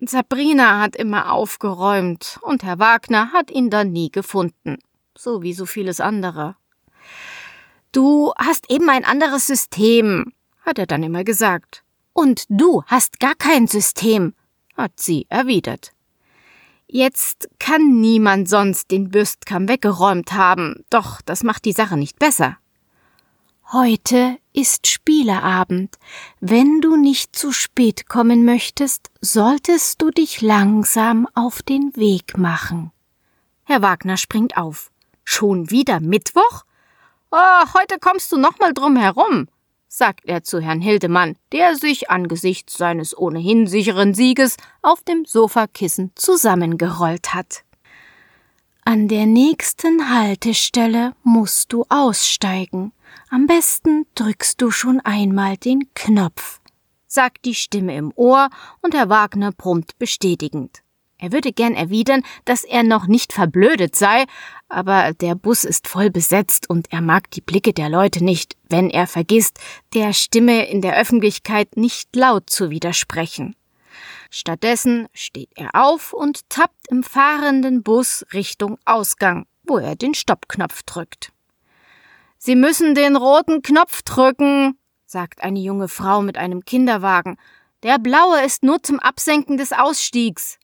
Sabrina 0.00 0.80
hat 0.80 0.96
immer 0.96 1.32
aufgeräumt 1.32 2.38
und 2.42 2.62
Herr 2.62 2.78
Wagner 2.78 3.32
hat 3.32 3.50
ihn 3.50 3.70
dann 3.70 3.92
nie 3.92 4.10
gefunden. 4.10 4.78
So 5.16 5.42
wie 5.42 5.52
so 5.52 5.66
vieles 5.66 6.00
andere. 6.00 6.56
Du 7.92 8.32
hast 8.36 8.70
eben 8.70 8.88
ein 8.88 9.04
anderes 9.04 9.46
System, 9.46 10.32
hat 10.62 10.78
er 10.78 10.86
dann 10.86 11.02
immer 11.02 11.24
gesagt. 11.24 11.82
Und 12.12 12.44
du 12.48 12.82
hast 12.86 13.20
gar 13.20 13.34
kein 13.34 13.66
System, 13.66 14.34
hat 14.76 14.92
sie 14.96 15.26
erwidert. 15.28 15.92
Jetzt 16.92 17.48
kann 17.60 18.00
niemand 18.00 18.48
sonst 18.48 18.90
den 18.90 19.10
Bürstkamm 19.10 19.68
weggeräumt 19.68 20.32
haben, 20.32 20.84
doch 20.90 21.22
das 21.22 21.44
macht 21.44 21.64
die 21.64 21.72
Sache 21.72 21.96
nicht 21.96 22.18
besser. 22.18 22.56
Heute 23.70 24.38
ist 24.52 24.88
Spieleabend. 24.88 26.00
Wenn 26.40 26.80
du 26.80 26.96
nicht 26.96 27.36
zu 27.36 27.52
spät 27.52 28.08
kommen 28.08 28.44
möchtest, 28.44 29.12
solltest 29.20 30.02
du 30.02 30.10
dich 30.10 30.40
langsam 30.40 31.28
auf 31.34 31.62
den 31.62 31.94
Weg 31.94 32.36
machen. 32.36 32.90
Herr 33.62 33.82
Wagner 33.82 34.16
springt 34.16 34.56
auf. 34.56 34.90
Schon 35.22 35.70
wieder 35.70 36.00
Mittwoch? 36.00 36.64
Oh, 37.30 37.64
heute 37.74 38.00
kommst 38.00 38.32
du 38.32 38.36
noch 38.36 38.58
mal 38.58 38.74
drum 38.74 38.96
herum, 38.96 39.46
sagt 39.92 40.24
er 40.26 40.44
zu 40.44 40.60
Herrn 40.60 40.80
Hildemann, 40.80 41.36
der 41.52 41.74
sich 41.74 42.10
angesichts 42.10 42.78
seines 42.78 43.16
ohnehin 43.16 43.66
sicheren 43.66 44.14
Sieges 44.14 44.56
auf 44.82 45.02
dem 45.02 45.24
Sofakissen 45.24 46.12
zusammengerollt 46.14 47.34
hat. 47.34 47.64
An 48.84 49.08
der 49.08 49.26
nächsten 49.26 50.08
Haltestelle 50.08 51.14
musst 51.24 51.72
du 51.72 51.84
aussteigen. 51.88 52.92
Am 53.30 53.46
besten 53.46 54.06
drückst 54.14 54.60
du 54.62 54.70
schon 54.70 55.00
einmal 55.00 55.56
den 55.56 55.92
Knopf, 55.94 56.60
sagt 57.06 57.44
die 57.44 57.54
Stimme 57.54 57.96
im 57.96 58.12
Ohr, 58.14 58.48
und 58.80 58.94
Herr 58.94 59.08
Wagner 59.08 59.50
brummt 59.52 59.98
bestätigend. 59.98 60.82
Er 61.20 61.32
würde 61.32 61.52
gern 61.52 61.74
erwidern, 61.74 62.22
dass 62.46 62.64
er 62.64 62.82
noch 62.82 63.06
nicht 63.06 63.34
verblödet 63.34 63.94
sei, 63.94 64.24
aber 64.70 65.12
der 65.12 65.34
Bus 65.34 65.64
ist 65.64 65.86
voll 65.86 66.10
besetzt 66.10 66.70
und 66.70 66.90
er 66.92 67.02
mag 67.02 67.30
die 67.32 67.42
Blicke 67.42 67.74
der 67.74 67.90
Leute 67.90 68.24
nicht, 68.24 68.56
wenn 68.70 68.88
er 68.88 69.06
vergisst, 69.06 69.58
der 69.92 70.14
Stimme 70.14 70.66
in 70.70 70.80
der 70.80 70.96
Öffentlichkeit 70.96 71.76
nicht 71.76 72.16
laut 72.16 72.48
zu 72.48 72.70
widersprechen. 72.70 73.54
Stattdessen 74.30 75.08
steht 75.12 75.50
er 75.56 75.70
auf 75.74 76.14
und 76.14 76.48
tappt 76.48 76.88
im 76.88 77.02
fahrenden 77.02 77.82
Bus 77.82 78.24
Richtung 78.32 78.78
Ausgang, 78.86 79.46
wo 79.64 79.76
er 79.76 79.96
den 79.96 80.14
Stoppknopf 80.14 80.84
drückt. 80.84 81.32
Sie 82.38 82.56
müssen 82.56 82.94
den 82.94 83.16
roten 83.16 83.60
Knopf 83.60 84.00
drücken, 84.02 84.78
sagt 85.04 85.42
eine 85.42 85.58
junge 85.58 85.88
Frau 85.88 86.22
mit 86.22 86.38
einem 86.38 86.64
Kinderwagen. 86.64 87.36
Der 87.82 87.98
blaue 87.98 88.40
ist 88.42 88.62
nur 88.62 88.82
zum 88.82 89.00
Absenken 89.00 89.58
des 89.58 89.72
Ausstiegs. 89.72 90.59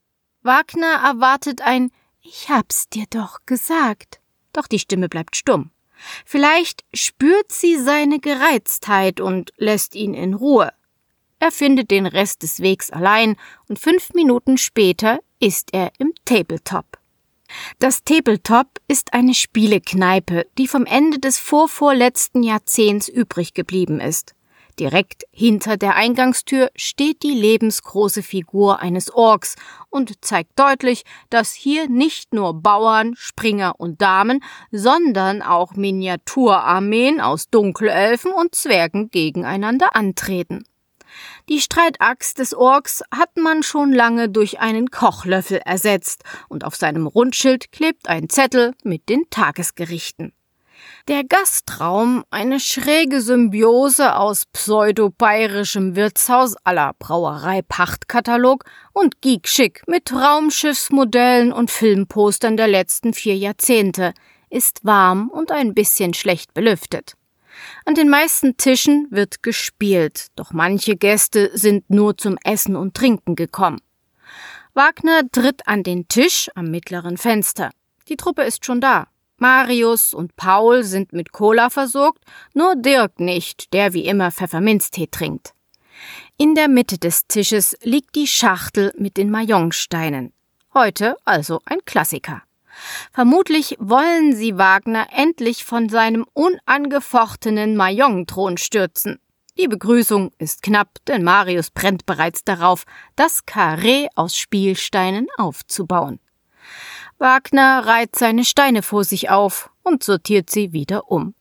Wagner 0.47 1.03
erwartet 1.05 1.61
ein 1.61 1.91
Ich 2.23 2.49
hab's 2.49 2.89
dir 2.89 3.07
doch 3.11 3.41
gesagt. 3.47 4.21
Doch 4.53 4.69
die 4.69 4.79
Stimme 4.79 5.09
bleibt 5.09 5.35
stumm. 5.35 5.73
Vielleicht 6.25 6.85
spürt 6.95 7.51
sie 7.51 7.77
seine 7.77 8.21
Gereiztheit 8.21 9.21
und 9.21 9.53
lässt 9.57 9.97
ihn 9.97 10.15
in 10.15 10.35
Ruhe. 10.35 10.73
Er 11.41 11.51
findet 11.51 11.91
den 11.91 12.07
Rest 12.07 12.45
des 12.45 12.61
Wegs 12.61 12.91
allein 12.91 13.37
und 13.69 13.81
fünf 13.81 14.15
Minuten 14.15 14.57
später 14.57 15.19
ist 15.41 15.71
er 15.73 15.91
im 15.99 16.15
Tabletop. 16.25 16.99
Das 17.81 18.05
Tabletop 18.05 18.69
ist 18.87 19.15
eine 19.15 19.35
Spielekneipe, 19.35 20.47
die 20.59 20.69
vom 20.69 20.87
Ende 20.87 21.19
des 21.19 21.39
vorvorletzten 21.39 22.45
Jahrzehnts 22.45 23.09
übrig 23.09 23.53
geblieben 23.53 24.01
ist. 24.01 24.36
Direkt 24.79 25.25
hinter 25.31 25.79
der 25.79 25.97
Eingangstür 25.97 26.71
steht 26.77 27.23
die 27.23 27.33
lebensgroße 27.33 28.23
Figur 28.23 28.81
eines 28.81 29.11
Orks 29.11 29.55
und 29.89 30.23
zeigt 30.23 30.59
deutlich, 30.59 31.05
dass 31.31 31.55
hier 31.55 31.89
nicht 31.89 32.35
nur 32.35 32.61
Bauern, 32.61 33.15
Springer 33.17 33.75
und 33.79 34.03
Damen, 34.03 34.45
sondern 34.71 35.41
auch 35.41 35.73
Miniaturarmeen 35.77 37.23
aus 37.23 37.49
Dunkelelfen 37.49 38.33
und 38.33 38.55
Zwergen 38.55 39.11
gegeneinander 39.11 39.97
antreten. 39.97 40.65
Die 41.49 41.61
Streitaxt 41.61 42.39
des 42.39 42.53
Orks 42.53 43.03
hat 43.11 43.37
man 43.39 43.63
schon 43.63 43.93
lange 43.93 44.29
durch 44.29 44.61
einen 44.61 44.91
Kochlöffel 44.91 45.63
ersetzt 45.65 46.23
und 46.49 46.65
auf 46.65 46.77
seinem 46.77 47.07
Rundschild 47.07 47.73
klebt 47.73 48.09
ein 48.09 48.29
Zettel 48.29 48.75
mit 48.83 49.09
den 49.09 49.25
Tagesgerichten. 49.31 50.35
Der 51.09 51.23
Gastraum, 51.25 52.25
eine 52.31 52.59
schräge 52.59 53.21
Symbiose 53.21 54.17
aus 54.17 54.45
pseudo-bayerischem 54.47 55.95
Wirtshaus 55.95 56.57
aller 56.65 56.95
Brauerei-Pachtkatalog 56.99 58.65
und 58.93 59.21
Geek-Schick 59.21 59.83
mit 59.87 60.13
Raumschiffsmodellen 60.13 61.53
und 61.53 61.71
Filmpostern 61.71 62.57
der 62.57 62.69
letzten 62.69 63.15
vier 63.15 63.37
Jahrzehnte, 63.37 64.15
ist 64.51 64.85
warm 64.85 65.29
und 65.29 65.53
ein 65.53 65.75
bisschen 65.75 66.15
schlecht 66.15 66.55
belüftet. 66.55 67.15
An 67.85 67.95
den 67.95 68.09
meisten 68.09 68.57
Tischen 68.57 69.07
wird 69.11 69.43
gespielt, 69.43 70.27
doch 70.37 70.53
manche 70.53 70.97
Gäste 70.97 71.51
sind 71.55 71.89
nur 71.89 72.17
zum 72.17 72.37
Essen 72.45 72.77
und 72.77 72.95
Trinken 72.95 73.37
gekommen. 73.37 73.81
Wagner 74.75 75.23
tritt 75.31 75.67
an 75.67 75.83
den 75.83 76.09
Tisch 76.09 76.51
am 76.55 76.71
mittleren 76.71 77.17
Fenster. 77.17 77.71
Die 78.09 78.17
Truppe 78.17 78.43
ist 78.43 78.67
schon 78.67 78.81
da. 78.81 79.07
Marius 79.39 80.15
und 80.15 80.37
Paul 80.37 80.83
sind 80.83 81.13
mit 81.13 81.33
Cola 81.33 81.71
versorgt, 81.71 82.25
nur 82.55 82.75
Dirk 82.77 83.21
nicht, 83.21 83.73
der 83.73 83.93
wie 83.93 84.07
immer 84.07 84.31
Pfefferminztee 84.31 85.09
trinkt. 85.09 85.53
In 86.37 86.55
der 86.55 86.69
Mitte 86.69 86.99
des 86.99 87.27
Tisches 87.27 87.77
liegt 87.83 88.15
die 88.15 88.27
Schachtel 88.27 88.93
mit 88.99 89.17
den 89.17 89.31
Mayonsteinen. 89.31 90.33
Heute 90.75 91.17
also 91.25 91.61
ein 91.65 91.79
Klassiker. 91.85 92.43
Vermutlich 93.13 93.77
wollen 93.79 94.35
sie 94.35 94.59
Wagner 94.59 95.07
endlich 95.13 95.65
von 95.65 95.89
seinem 95.89 96.27
unangefochtenen 96.35 97.77
Mayong-Thron 97.77 98.59
stürzen. 98.59 99.19
Die 99.59 99.69
Begrüßung 99.69 100.33
ist 100.39 100.63
knapp, 100.63 100.99
denn 101.07 101.25
Marius 101.25 101.71
brennt 101.71 102.05
bereits 102.05 102.45
darauf, 102.45 102.85
das 103.17 103.47
Karree 103.47 104.09
aus 104.15 104.37
Spielsteinen 104.37 105.29
aufzubauen. 105.39 106.21
Wagner 107.19 107.87
reiht 107.87 108.15
seine 108.17 108.45
Steine 108.45 108.83
vor 108.83 109.05
sich 109.05 109.31
auf 109.31 109.71
und 109.83 110.03
sortiert 110.03 110.51
sie 110.51 110.73
wieder 110.73 111.11
um. 111.11 111.35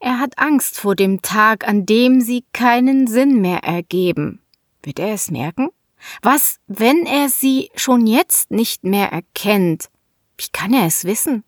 Er 0.00 0.18
hat 0.18 0.38
Angst 0.38 0.78
vor 0.78 0.96
dem 0.96 1.22
Tag, 1.22 1.66
an 1.66 1.86
dem 1.86 2.20
sie 2.20 2.44
keinen 2.52 3.06
Sinn 3.06 3.40
mehr 3.40 3.60
ergeben. 3.60 4.40
Wird 4.82 4.98
er 4.98 5.14
es 5.14 5.30
merken? 5.30 5.70
Was, 6.22 6.58
wenn 6.66 7.06
er 7.06 7.28
sie 7.28 7.70
schon 7.74 8.06
jetzt 8.06 8.50
nicht 8.50 8.84
mehr 8.84 9.10
erkennt? 9.12 9.88
Wie 10.36 10.48
kann 10.52 10.74
er 10.74 10.86
es 10.86 11.04
wissen? 11.04 11.44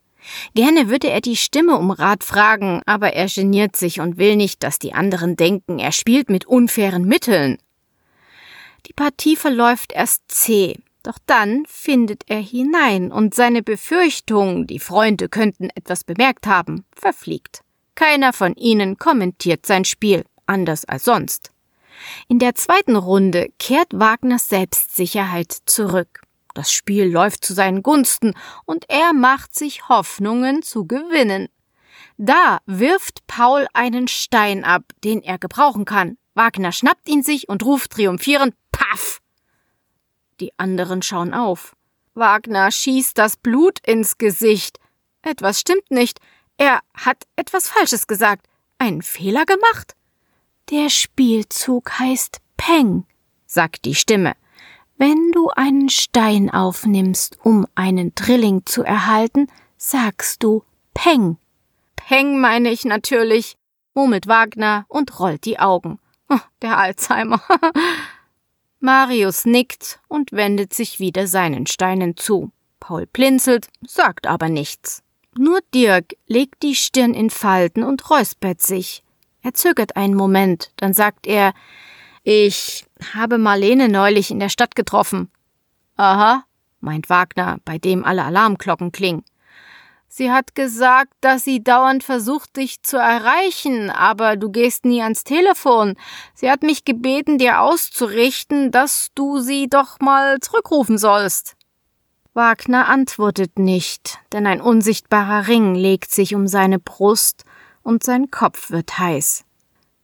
Gerne 0.55 0.89
würde 0.89 1.11
er 1.11 1.21
die 1.21 1.37
Stimme 1.37 1.77
um 1.77 1.91
Rat 1.91 2.25
fragen, 2.25 2.83
aber 2.87 3.13
er 3.13 3.27
geniert 3.27 3.77
sich 3.77 4.01
und 4.01 4.19
will 4.19 4.37
nicht, 4.37 4.63
dass 4.63 4.79
die 4.79 4.95
anderen 4.95 5.37
denken, 5.37 5.79
er 5.79 5.93
spielt 5.93 6.31
mit 6.31 6.47
unfairen 6.47 7.05
Mitteln. 7.05 7.59
Die 8.87 8.93
Partie 8.93 9.37
verläuft 9.37 9.93
erst 9.93 10.23
zäh, 10.29 10.79
doch 11.09 11.19
dann 11.25 11.65
findet 11.67 12.25
er 12.27 12.41
hinein 12.41 13.11
und 13.11 13.35
seine 13.35 13.63
Befürchtung, 13.63 14.67
die 14.67 14.79
Freunde 14.79 15.31
könnten 15.31 15.71
etwas 15.75 16.05
bemerkt 16.05 16.47
haben, 16.47 16.85
verfliegt. 16.95 17.63
Keiner 17.95 18.35
von 18.35 18.55
ihnen 18.57 18.99
kommentiert 18.99 19.65
sein 19.65 19.87
Spiel, 19.87 20.27
anders 20.45 20.85
als 20.85 21.05
sonst. 21.05 21.51
In 22.29 22.39
der 22.39 22.55
zweiten 22.55 22.95
Runde 22.95 23.49
kehrt 23.59 23.89
Wagners 23.93 24.51
Selbstsicherheit 24.51 25.51
zurück. 25.65 26.25
Das 26.53 26.71
Spiel 26.71 27.11
läuft 27.11 27.43
zu 27.43 27.55
seinen 27.55 27.83
Gunsten 27.83 28.35
und 28.67 28.85
er 28.89 29.15
macht 29.15 29.55
sich 29.55 29.89
Hoffnungen 29.89 30.63
zu 30.63 30.87
gewinnen. 30.87 31.49
Da 32.19 32.59
wirft 32.67 33.27
Paul 33.27 33.67
einen 33.73 34.09
Stein 34.09 34.63
ab, 34.63 34.83
den 35.05 35.23
er 35.23 35.39
gebrauchen 35.39 35.87
kann. 35.87 36.19
Wagner 36.35 36.71
schnappt 36.71 37.09
ihn 37.09 37.23
sich 37.23 37.49
und 37.49 37.65
ruft 37.65 37.93
triumphierend 37.93 38.55
Paff! 38.73 39.18
Die 40.41 40.53
anderen 40.59 41.03
schauen 41.03 41.35
auf. 41.35 41.75
Wagner 42.15 42.71
schießt 42.71 43.17
das 43.17 43.37
Blut 43.37 43.79
ins 43.87 44.19
Gesicht. 44.19 44.79
Etwas 45.23 45.61
stimmt 45.61 45.91
nicht. 45.91 46.21
Er 46.57 46.81
hat 46.95 47.25
etwas 47.37 47.69
Falsches 47.69 48.07
gesagt. 48.07 48.47
Einen 48.79 49.03
Fehler 49.03 49.45
gemacht? 49.45 49.95
Der 50.71 50.91
Spielzug 50.91 51.99
heißt 51.99 52.39
Peng, 52.57 53.07
sagt 53.47 53.85
die 53.85 53.95
Stimme. 53.95 54.35
Wenn 54.97 55.33
du 55.33 55.49
einen 55.51 55.89
Stein 55.89 56.51
aufnimmst, 56.51 57.39
um 57.43 57.67
einen 57.75 58.15
Drilling 58.15 58.67
zu 58.67 58.83
erhalten, 58.83 59.47
sagst 59.77 60.43
du 60.43 60.65
Peng. 60.93 61.39
Peng 61.95 62.41
meine 62.41 62.71
ich 62.71 62.85
natürlich, 62.85 63.57
murmelt 63.95 64.27
Wagner 64.27 64.85
und 64.89 65.21
rollt 65.21 65.45
die 65.45 65.59
Augen. 65.59 66.01
Oh, 66.29 66.41
der 66.63 66.79
Alzheimer. 66.79 67.41
Marius 68.81 69.45
nickt 69.45 70.01
und 70.09 70.33
wendet 70.33 70.73
sich 70.73 71.01
wieder 71.01 71.27
seinen 71.27 71.67
Steinen 71.67 72.17
zu. 72.17 72.53
Paul 72.79 73.07
blinzelt, 73.07 73.69
sagt 73.87 74.27
aber 74.27 74.49
nichts. 74.49 75.03
Nur 75.37 75.61
Dirk 75.75 76.17
legt 76.27 76.63
die 76.63 76.75
Stirn 76.75 77.15
in 77.15 77.31
Falten 77.31 77.83
und 77.83 78.09
räuspert 78.11 78.63
sich. 78.63 79.03
Er 79.43 79.55
zögert 79.55 79.97
einen 79.97 80.15
Moment, 80.15 80.73
dann 80.77 80.93
sagt 80.93 81.27
er 81.27 81.55
Ich 82.23 82.85
habe 83.15 83.39
Marlene 83.39 83.89
neulich 83.89 84.31
in 84.31 84.41
der 84.41 84.49
Stadt 84.49 84.75
getroffen. 84.75 85.31
Aha, 85.97 86.45
meint 86.81 87.09
Wagner, 87.09 87.59
bei 87.65 87.79
dem 87.79 88.05
alle 88.05 88.25
Alarmglocken 88.25 88.93
klingen. 88.93 89.25
Sie 90.09 90.33
hat 90.33 90.55
gesagt, 90.55 91.13
dass 91.21 91.45
sie 91.45 91.63
dauernd 91.63 92.03
versucht, 92.03 92.57
dich 92.57 92.83
zu 92.83 92.97
erreichen, 92.97 93.91
aber 93.91 94.37
du 94.37 94.51
gehst 94.51 94.85
nie 94.85 95.03
ans 95.03 95.23
Telefon. 95.23 95.97
Sie 96.35 96.51
hat 96.51 96.63
mich 96.63 96.85
gebeten, 96.85 97.39
dir 97.39 97.61
auszurichten, 97.61 98.71
dass 98.71 99.09
du 99.15 99.39
sie 99.39 99.69
doch 99.69 100.01
mal 100.01 100.41
zurückrufen 100.41 100.97
sollst. 100.97 101.57
Wagner 102.33 102.89
antwortet 102.89 103.59
nicht, 103.59 104.19
denn 104.33 104.47
ein 104.47 104.61
unsichtbarer 104.61 105.47
Ring 105.47 105.75
legt 105.75 106.11
sich 106.11 106.35
um 106.35 106.47
seine 106.47 106.79
Brust 106.79 107.45
und 107.83 108.03
sein 108.03 108.31
Kopf 108.31 108.71
wird 108.71 108.99
heiß. 108.99 109.45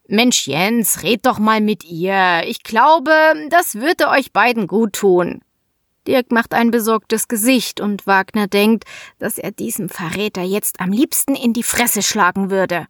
Mensch, 0.06 0.46
Jens, 0.46 1.02
red 1.02 1.24
doch 1.24 1.38
mal 1.38 1.60
mit 1.60 1.84
ihr. 1.84 2.42
Ich 2.46 2.62
glaube, 2.62 3.12
das 3.48 3.76
würde 3.76 4.08
euch 4.08 4.32
beiden 4.32 4.66
gut 4.66 4.94
tun. 4.94 5.40
Dirk 6.06 6.30
macht 6.32 6.52
ein 6.52 6.70
besorgtes 6.70 7.28
Gesicht 7.28 7.80
und 7.80 8.06
Wagner 8.06 8.46
denkt, 8.46 8.84
dass 9.18 9.38
er 9.38 9.52
diesem 9.52 9.88
Verräter 9.88 10.42
jetzt 10.42 10.80
am 10.80 10.92
liebsten 10.92 11.34
in 11.34 11.52
die 11.52 11.62
Fresse 11.62 12.02
schlagen 12.02 12.50
würde. 12.50 12.86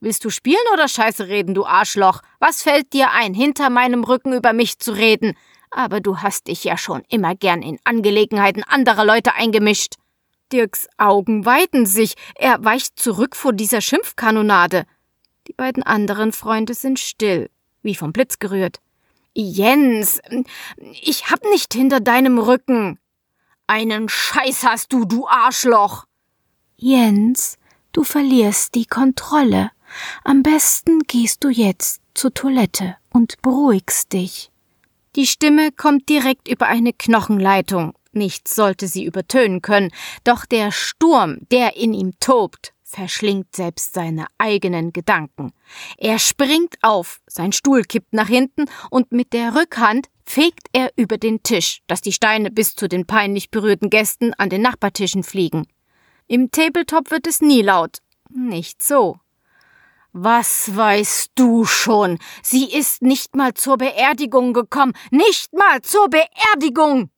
Willst 0.00 0.24
du 0.24 0.30
spielen 0.30 0.56
oder 0.72 0.88
Scheiße 0.88 1.28
reden, 1.28 1.54
du 1.54 1.64
Arschloch? 1.64 2.22
Was 2.40 2.62
fällt 2.62 2.92
dir 2.92 3.12
ein, 3.12 3.34
hinter 3.34 3.70
meinem 3.70 4.02
Rücken 4.02 4.32
über 4.32 4.52
mich 4.52 4.78
zu 4.78 4.92
reden? 4.92 5.36
Aber 5.70 6.00
du 6.00 6.18
hast 6.18 6.48
dich 6.48 6.64
ja 6.64 6.76
schon 6.76 7.02
immer 7.08 7.34
gern 7.34 7.62
in 7.62 7.78
Angelegenheiten 7.84 8.64
anderer 8.64 9.04
Leute 9.04 9.34
eingemischt. 9.34 9.94
Dirks 10.52 10.86
Augen 10.98 11.46
weiten 11.46 11.86
sich, 11.86 12.14
er 12.34 12.62
weicht 12.64 12.98
zurück 12.98 13.36
vor 13.36 13.52
dieser 13.52 13.80
Schimpfkanonade. 13.80 14.84
Die 15.48 15.54
beiden 15.54 15.82
anderen 15.82 16.32
Freunde 16.32 16.74
sind 16.74 16.98
still, 16.98 17.48
wie 17.82 17.94
vom 17.94 18.12
Blitz 18.12 18.38
gerührt. 18.38 18.80
Jens, 19.34 20.20
ich 21.00 21.30
hab 21.30 21.42
nicht 21.44 21.72
hinter 21.72 22.00
deinem 22.00 22.38
Rücken. 22.38 22.98
Einen 23.66 24.08
Scheiß 24.08 24.64
hast 24.64 24.92
du, 24.92 25.06
du 25.06 25.26
Arschloch. 25.26 26.04
Jens, 26.76 27.56
du 27.92 28.04
verlierst 28.04 28.74
die 28.74 28.84
Kontrolle. 28.84 29.70
Am 30.24 30.42
besten 30.42 31.00
gehst 31.00 31.44
du 31.44 31.48
jetzt 31.48 32.02
zur 32.14 32.34
Toilette 32.34 32.96
und 33.10 33.40
beruhigst 33.40 34.12
dich. 34.12 34.50
Die 35.16 35.26
Stimme 35.26 35.72
kommt 35.72 36.08
direkt 36.08 36.48
über 36.48 36.66
eine 36.66 36.92
Knochenleitung. 36.92 37.94
Nichts 38.12 38.54
sollte 38.54 38.86
sie 38.86 39.04
übertönen 39.04 39.62
können, 39.62 39.90
doch 40.24 40.44
der 40.44 40.72
Sturm, 40.72 41.38
der 41.50 41.76
in 41.76 41.94
ihm 41.94 42.12
tobt, 42.20 42.74
verschlingt 42.92 43.56
selbst 43.56 43.94
seine 43.94 44.26
eigenen 44.38 44.92
Gedanken. 44.92 45.52
Er 45.96 46.18
springt 46.18 46.76
auf, 46.82 47.20
sein 47.26 47.52
Stuhl 47.52 47.82
kippt 47.82 48.12
nach 48.12 48.28
hinten 48.28 48.66
und 48.90 49.12
mit 49.12 49.32
der 49.32 49.54
Rückhand 49.54 50.08
fegt 50.24 50.68
er 50.72 50.92
über 50.96 51.16
den 51.16 51.42
Tisch, 51.42 51.80
dass 51.86 52.02
die 52.02 52.12
Steine 52.12 52.50
bis 52.50 52.76
zu 52.76 52.88
den 52.88 53.06
peinlich 53.06 53.50
berührten 53.50 53.90
Gästen 53.90 54.34
an 54.34 54.50
den 54.50 54.62
Nachbartischen 54.62 55.22
fliegen. 55.22 55.66
Im 56.28 56.50
Tabletop 56.50 57.10
wird 57.10 57.26
es 57.26 57.40
nie 57.40 57.62
laut. 57.62 57.98
Nicht 58.30 58.82
so. 58.82 59.18
Was 60.12 60.76
weißt 60.76 61.32
du 61.34 61.64
schon? 61.64 62.18
Sie 62.42 62.70
ist 62.70 63.00
nicht 63.00 63.34
mal 63.34 63.54
zur 63.54 63.78
Beerdigung 63.78 64.52
gekommen. 64.52 64.92
Nicht 65.10 65.54
mal 65.54 65.80
zur 65.80 66.08
Beerdigung! 66.10 67.10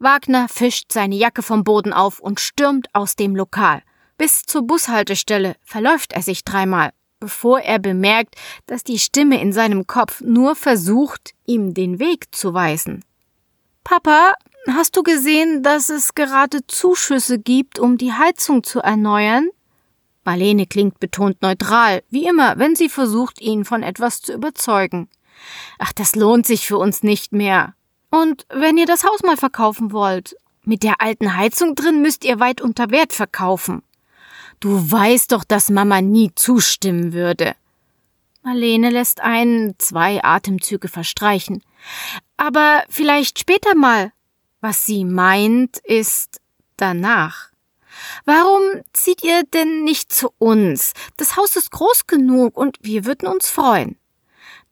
Wagner 0.00 0.48
fischt 0.48 0.90
seine 0.90 1.14
Jacke 1.14 1.42
vom 1.42 1.62
Boden 1.62 1.92
auf 1.92 2.18
und 2.18 2.40
stürmt 2.40 2.88
aus 2.92 3.14
dem 3.14 3.36
Lokal. 3.36 3.82
Bis 4.22 4.44
zur 4.44 4.62
Bushaltestelle 4.62 5.56
verläuft 5.64 6.12
er 6.12 6.22
sich 6.22 6.44
dreimal, 6.44 6.92
bevor 7.18 7.58
er 7.58 7.80
bemerkt, 7.80 8.36
dass 8.66 8.84
die 8.84 9.00
Stimme 9.00 9.40
in 9.42 9.52
seinem 9.52 9.88
Kopf 9.88 10.20
nur 10.20 10.54
versucht, 10.54 11.32
ihm 11.44 11.74
den 11.74 11.98
Weg 11.98 12.32
zu 12.32 12.54
weisen. 12.54 13.04
Papa, 13.82 14.34
hast 14.68 14.96
du 14.96 15.02
gesehen, 15.02 15.64
dass 15.64 15.88
es 15.90 16.14
gerade 16.14 16.64
Zuschüsse 16.68 17.40
gibt, 17.40 17.80
um 17.80 17.98
die 17.98 18.12
Heizung 18.12 18.62
zu 18.62 18.78
erneuern? 18.78 19.48
Marlene 20.24 20.68
klingt 20.68 21.00
betont 21.00 21.42
neutral, 21.42 22.04
wie 22.08 22.24
immer, 22.26 22.56
wenn 22.58 22.76
sie 22.76 22.90
versucht, 22.90 23.40
ihn 23.40 23.64
von 23.64 23.82
etwas 23.82 24.22
zu 24.22 24.34
überzeugen. 24.34 25.08
Ach, 25.80 25.92
das 25.92 26.14
lohnt 26.14 26.46
sich 26.46 26.68
für 26.68 26.78
uns 26.78 27.02
nicht 27.02 27.32
mehr. 27.32 27.74
Und 28.08 28.46
wenn 28.50 28.78
ihr 28.78 28.86
das 28.86 29.02
Haus 29.02 29.24
mal 29.24 29.36
verkaufen 29.36 29.90
wollt, 29.90 30.36
mit 30.62 30.84
der 30.84 31.00
alten 31.00 31.36
Heizung 31.36 31.74
drin 31.74 32.02
müsst 32.02 32.24
ihr 32.24 32.38
weit 32.38 32.60
unter 32.60 32.92
Wert 32.92 33.12
verkaufen. 33.12 33.82
Du 34.62 34.92
weißt 34.92 35.32
doch, 35.32 35.42
dass 35.42 35.70
Mama 35.70 36.00
nie 36.00 36.30
zustimmen 36.36 37.12
würde. 37.12 37.56
Marlene 38.44 38.90
lässt 38.90 39.20
ein, 39.20 39.74
zwei 39.78 40.22
Atemzüge 40.22 40.86
verstreichen. 40.86 41.64
Aber 42.36 42.84
vielleicht 42.88 43.40
später 43.40 43.74
mal. 43.74 44.12
Was 44.60 44.86
sie 44.86 45.04
meint, 45.04 45.78
ist 45.78 46.40
danach. 46.76 47.50
Warum 48.24 48.62
zieht 48.92 49.24
ihr 49.24 49.42
denn 49.52 49.82
nicht 49.82 50.12
zu 50.12 50.30
uns? 50.38 50.92
Das 51.16 51.36
Haus 51.36 51.56
ist 51.56 51.72
groß 51.72 52.06
genug 52.06 52.56
und 52.56 52.78
wir 52.82 53.04
würden 53.04 53.26
uns 53.26 53.50
freuen. 53.50 53.98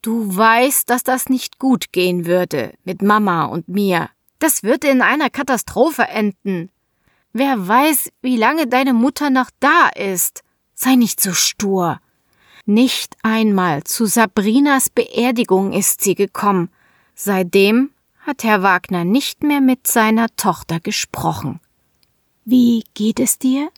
Du 0.03 0.37
weißt, 0.37 0.89
dass 0.89 1.03
das 1.03 1.29
nicht 1.29 1.59
gut 1.59 1.91
gehen 1.91 2.27
würde 2.27 2.75
mit 2.85 3.03
Mama 3.03 3.47
und 3.47 3.67
mir. 3.67 4.09
Das 4.39 4.63
würde 4.63 4.87
in 4.87 5.03
einer 5.03 5.31
Katastrophe 5.31 6.03
enden. 6.03 6.71
Wer 7.33 7.69
weiß, 7.69 8.11
wie 8.23 8.37
lange 8.37 8.67
deine 8.67 8.93
Mutter 8.93 9.31
noch 9.31 9.51
da 9.61 9.89
ist. 9.95 10.43
Sei 10.75 10.97
nicht 10.97 11.21
so 11.21 11.33
stur. 11.33 12.01
Nicht 12.67 13.17
einmal 13.23 13.85
zu 13.85 14.07
Sabrinas 14.07 14.91
Beerdigung 14.91 15.73
ist 15.73 16.03
sie 16.03 16.15
gekommen. 16.15 16.71
Seitdem 17.15 17.91
hat 18.21 18.45
Herr 18.45 18.63
Wagner 18.63 19.05
nicht 19.05 19.43
mehr 19.43 19.61
mit 19.61 19.87
seiner 19.87 20.29
Tochter 20.37 20.81
gesprochen. 20.81 21.61
Wie 22.45 22.85
geht 22.95 23.21
es 23.21 23.39
dir? 23.39 23.71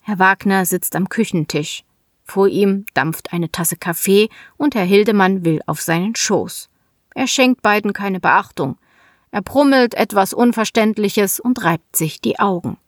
Herr 0.00 0.18
Wagner 0.18 0.66
sitzt 0.66 0.96
am 0.96 1.08
Küchentisch. 1.08 1.84
Vor 2.24 2.48
ihm 2.48 2.86
dampft 2.94 3.32
eine 3.32 3.52
Tasse 3.52 3.76
Kaffee 3.76 4.28
und 4.56 4.74
Herr 4.74 4.84
Hildemann 4.84 5.44
will 5.44 5.60
auf 5.66 5.80
seinen 5.80 6.16
Schoß. 6.16 6.68
Er 7.14 7.28
schenkt 7.28 7.62
beiden 7.62 7.92
keine 7.92 8.20
Beachtung. 8.20 8.78
Er 9.30 9.42
brummelt 9.42 9.94
etwas 9.94 10.32
Unverständliches 10.32 11.38
und 11.38 11.62
reibt 11.62 11.96
sich 11.96 12.20
die 12.20 12.38
Augen. 12.38 12.78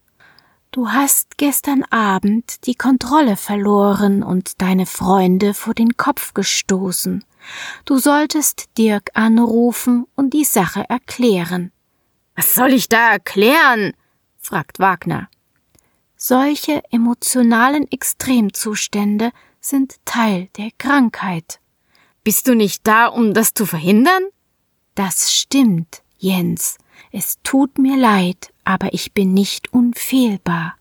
Du 0.70 0.90
hast 0.90 1.38
gestern 1.38 1.82
Abend 1.84 2.66
die 2.66 2.74
Kontrolle 2.74 3.36
verloren 3.36 4.22
und 4.22 4.60
deine 4.60 4.84
Freunde 4.84 5.54
vor 5.54 5.72
den 5.72 5.96
Kopf 5.96 6.34
gestoßen. 6.34 7.24
Du 7.86 7.98
solltest 7.98 8.76
Dirk 8.76 9.10
anrufen 9.14 10.06
und 10.14 10.34
die 10.34 10.44
Sache 10.44 10.84
erklären. 10.88 11.72
Was 12.36 12.54
soll 12.54 12.72
ich 12.72 12.88
da 12.88 13.12
erklären? 13.12 13.94
fragt 14.36 14.78
Wagner. 14.78 15.28
Solche 16.16 16.82
emotionalen 16.90 17.90
Extremzustände 17.90 19.30
sind 19.60 19.96
Teil 20.04 20.48
der 20.58 20.70
Krankheit. 20.76 21.60
Bist 22.24 22.46
du 22.46 22.54
nicht 22.54 22.86
da, 22.86 23.06
um 23.06 23.32
das 23.32 23.54
zu 23.54 23.64
verhindern? 23.64 24.22
Das 24.94 25.32
stimmt, 25.32 26.02
Jens. 26.18 26.76
Es 27.10 27.38
tut 27.42 27.78
mir 27.78 27.96
leid, 27.96 28.52
aber 28.68 28.92
ich 28.92 29.14
bin 29.14 29.32
nicht 29.32 29.72
unfehlbar. 29.72 30.76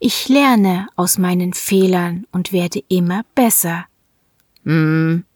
Ich 0.00 0.30
lerne 0.30 0.88
aus 0.96 1.18
meinen 1.18 1.52
Fehlern 1.52 2.26
und 2.32 2.52
werde 2.52 2.82
immer 2.88 3.22
besser. 3.34 3.84
Hm. 4.64 5.26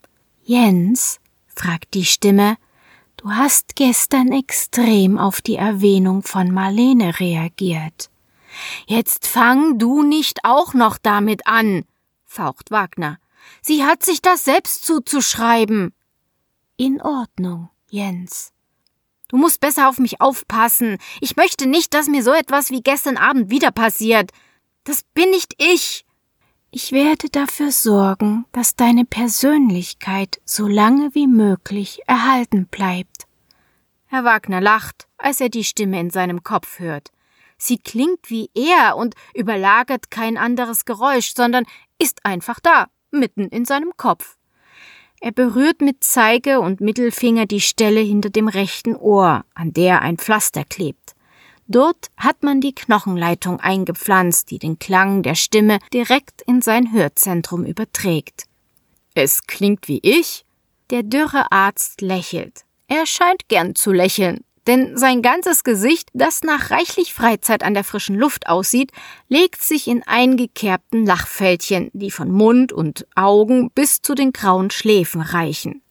Jens, 0.42 1.20
fragt 1.54 1.92
die 1.92 2.06
Stimme, 2.06 2.56
du 3.18 3.30
hast 3.30 3.76
gestern 3.76 4.32
extrem 4.32 5.18
auf 5.18 5.42
die 5.42 5.56
Erwähnung 5.56 6.22
von 6.22 6.50
Marlene 6.50 7.20
reagiert. 7.20 8.08
Jetzt 8.86 9.26
fang 9.26 9.78
du 9.78 10.02
nicht 10.02 10.46
auch 10.46 10.72
noch 10.72 10.96
damit 10.96 11.46
an, 11.46 11.84
faucht 12.24 12.70
Wagner. 12.70 13.18
Sie 13.60 13.84
hat 13.84 14.02
sich 14.02 14.22
das 14.22 14.44
selbst 14.44 14.86
zuzuschreiben. 14.86 15.92
In 16.78 17.02
Ordnung, 17.02 17.68
Jens. 17.90 18.51
Du 19.32 19.38
musst 19.38 19.60
besser 19.60 19.88
auf 19.88 19.98
mich 19.98 20.20
aufpassen. 20.20 20.98
Ich 21.22 21.36
möchte 21.36 21.66
nicht, 21.66 21.94
dass 21.94 22.06
mir 22.06 22.22
so 22.22 22.32
etwas 22.32 22.70
wie 22.70 22.82
gestern 22.82 23.16
Abend 23.16 23.48
wieder 23.48 23.70
passiert. 23.70 24.30
Das 24.84 25.04
bin 25.14 25.30
nicht 25.30 25.54
ich. 25.56 26.04
Ich 26.70 26.92
werde 26.92 27.30
dafür 27.30 27.72
sorgen, 27.72 28.44
dass 28.52 28.76
deine 28.76 29.06
Persönlichkeit 29.06 30.38
so 30.44 30.68
lange 30.68 31.14
wie 31.14 31.26
möglich 31.26 32.00
erhalten 32.06 32.66
bleibt. 32.66 33.26
Herr 34.04 34.24
Wagner 34.24 34.60
lacht, 34.60 35.08
als 35.16 35.40
er 35.40 35.48
die 35.48 35.64
Stimme 35.64 35.98
in 35.98 36.10
seinem 36.10 36.42
Kopf 36.42 36.78
hört. 36.78 37.08
Sie 37.56 37.78
klingt 37.78 38.28
wie 38.28 38.50
er 38.54 38.98
und 38.98 39.14
überlagert 39.34 40.10
kein 40.10 40.36
anderes 40.36 40.84
Geräusch, 40.84 41.32
sondern 41.34 41.64
ist 41.98 42.26
einfach 42.26 42.60
da, 42.60 42.88
mitten 43.10 43.48
in 43.48 43.64
seinem 43.64 43.96
Kopf. 43.96 44.36
Er 45.24 45.30
berührt 45.30 45.80
mit 45.80 46.02
Zeige 46.02 46.58
und 46.58 46.80
Mittelfinger 46.80 47.46
die 47.46 47.60
Stelle 47.60 48.00
hinter 48.00 48.28
dem 48.28 48.48
rechten 48.48 48.96
Ohr, 48.96 49.44
an 49.54 49.72
der 49.72 50.02
ein 50.02 50.18
Pflaster 50.18 50.64
klebt. 50.64 51.14
Dort 51.68 52.10
hat 52.16 52.42
man 52.42 52.60
die 52.60 52.74
Knochenleitung 52.74 53.60
eingepflanzt, 53.60 54.50
die 54.50 54.58
den 54.58 54.80
Klang 54.80 55.22
der 55.22 55.36
Stimme 55.36 55.78
direkt 55.94 56.42
in 56.42 56.60
sein 56.60 56.92
Hörzentrum 56.92 57.64
überträgt. 57.64 58.46
Es 59.14 59.46
klingt 59.46 59.86
wie 59.86 60.00
ich? 60.02 60.44
Der 60.90 61.04
dürre 61.04 61.52
Arzt 61.52 62.00
lächelt. 62.00 62.64
Er 62.88 63.06
scheint 63.06 63.46
gern 63.46 63.76
zu 63.76 63.92
lächeln, 63.92 64.40
denn 64.66 64.96
sein 64.96 65.22
ganzes 65.22 65.64
Gesicht, 65.64 66.08
das 66.12 66.42
nach 66.42 66.70
reichlich 66.70 67.12
Freizeit 67.12 67.62
an 67.62 67.74
der 67.74 67.84
frischen 67.84 68.16
Luft 68.16 68.48
aussieht, 68.48 68.92
legt 69.28 69.62
sich 69.62 69.88
in 69.88 70.02
eingekerbten 70.04 71.04
Lachfältchen, 71.04 71.90
die 71.92 72.10
von 72.10 72.30
Mund 72.30 72.72
und 72.72 73.06
Augen 73.16 73.70
bis 73.70 74.02
zu 74.02 74.14
den 74.14 74.32
grauen 74.32 74.70
Schläfen 74.70 75.20
reichen. 75.20 75.82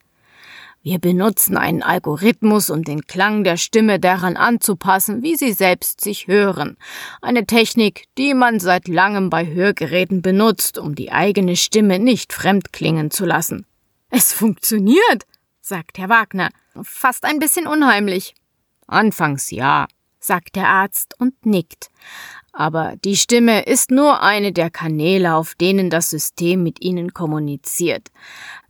Wir 0.84 0.98
benutzen 0.98 1.58
einen 1.58 1.84
Algorithmus, 1.84 2.72
um 2.72 2.84
den 2.84 3.06
Klang 3.06 3.44
der 3.44 3.58
Stimme 3.58 4.00
daran 4.00 4.36
anzupassen, 4.36 5.22
wie 5.22 5.36
sie 5.36 5.52
selbst 5.52 6.02
sich 6.02 6.26
hören. 6.26 6.76
Eine 7.22 7.46
Technik, 7.46 8.06
die 8.18 8.34
man 8.34 8.60
seit 8.60 8.88
langem 8.88 9.30
bei 9.30 9.46
Hörgeräten 9.46 10.24
benutzt, 10.24 10.80
um 10.80 10.96
die 10.96 11.12
eigene 11.12 11.56
Stimme 11.56 12.00
nicht 12.00 12.34
fremd 12.34 12.74
klingen 12.74 13.12
zu 13.12 13.26
lassen. 13.26 13.68
Es 14.10 14.34
funktioniert, 14.34 15.28
sagt 15.62 16.00
Herr 16.00 16.10
Wagner. 16.10 16.50
Fast 16.82 17.26
ein 17.26 17.38
bisschen 17.38 17.68
unheimlich. 17.68 18.34
Anfangs 18.92 19.52
ja, 19.52 19.88
sagt 20.20 20.56
der 20.56 20.68
Arzt 20.68 21.16
und 21.20 21.46
nickt. 21.46 21.90
Aber 22.54 22.96
die 23.04 23.16
Stimme 23.16 23.64
ist 23.64 23.92
nur 23.92 24.22
eine 24.22 24.52
der 24.52 24.70
Kanäle, 24.70 25.36
auf 25.36 25.56
denen 25.56 25.90
das 25.90 26.10
System 26.10 26.64
mit 26.64 26.82
Ihnen 26.82 27.14
kommuniziert. 27.14 28.10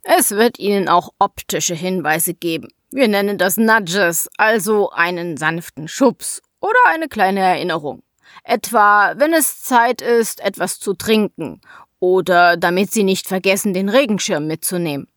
Es 0.02 0.30
wird 0.30 0.58
Ihnen 0.58 0.88
auch 0.88 1.10
optische 1.18 1.74
Hinweise 1.74 2.34
geben. 2.34 2.68
Wir 2.90 3.08
nennen 3.08 3.38
das 3.38 3.56
Nudges, 3.56 4.28
also 4.36 4.90
einen 4.90 5.36
sanften 5.36 5.88
Schubs 5.88 6.42
oder 6.60 6.78
eine 6.86 7.08
kleine 7.08 7.40
Erinnerung. 7.40 8.02
Etwa, 8.44 9.14
wenn 9.16 9.32
es 9.32 9.62
Zeit 9.62 10.00
ist, 10.00 10.40
etwas 10.40 10.78
zu 10.78 10.94
trinken 10.94 11.60
oder 11.98 12.56
damit 12.56 12.92
Sie 12.92 13.04
nicht 13.04 13.28
vergessen, 13.28 13.74
den 13.74 13.88
Regenschirm 13.88 14.46
mitzunehmen. 14.46 15.08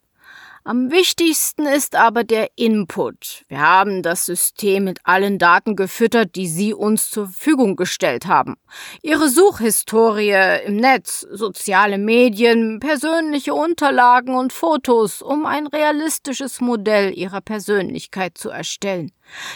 Am 0.67 0.89
wichtigsten 0.89 1.67
ist 1.67 1.95
aber 1.95 2.23
der 2.23 2.49
Input. 2.55 3.45
Wir 3.49 3.59
haben 3.59 4.01
das 4.01 4.25
System 4.25 4.85
mit 4.85 4.99
allen 5.03 5.37
Daten 5.37 5.75
gefüttert, 5.75 6.33
die 6.33 6.47
Sie 6.47 6.73
uns 6.73 7.11
zur 7.11 7.27
Verfügung 7.27 7.75
gestellt 7.75 8.25
haben. 8.25 8.55
Ihre 9.03 9.29
Suchhistorie 9.29 10.65
im 10.65 10.77
Netz, 10.77 11.19
soziale 11.31 11.99
Medien, 11.99 12.79
persönliche 12.79 13.53
Unterlagen 13.53 14.33
und 14.33 14.53
Fotos, 14.53 15.21
um 15.21 15.45
ein 15.45 15.67
realistisches 15.67 16.61
Modell 16.61 17.15
Ihrer 17.15 17.41
Persönlichkeit 17.41 18.35
zu 18.35 18.49
erstellen. 18.49 19.11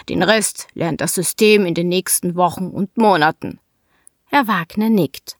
Den 0.09 0.21
Rest 0.21 0.67
lernt 0.75 1.01
das 1.01 1.15
System 1.15 1.65
in 1.65 1.73
den 1.73 1.87
nächsten 1.87 2.35
Wochen 2.35 2.67
und 2.67 2.97
Monaten. 2.97 3.59
Herr 4.25 4.47
Wagner 4.47 4.91
nickt. 4.91 5.39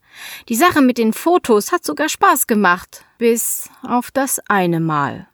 Die 0.50 0.56
Sache 0.56 0.82
mit 0.82 0.98
den 0.98 1.14
Fotos 1.14 1.72
hat 1.72 1.86
sogar 1.86 2.10
Spaß 2.10 2.48
gemacht, 2.48 3.06
bis 3.20 3.70
auf 3.84 4.10
das 4.10 4.40
eine 4.48 4.80
Mal. 4.80 5.30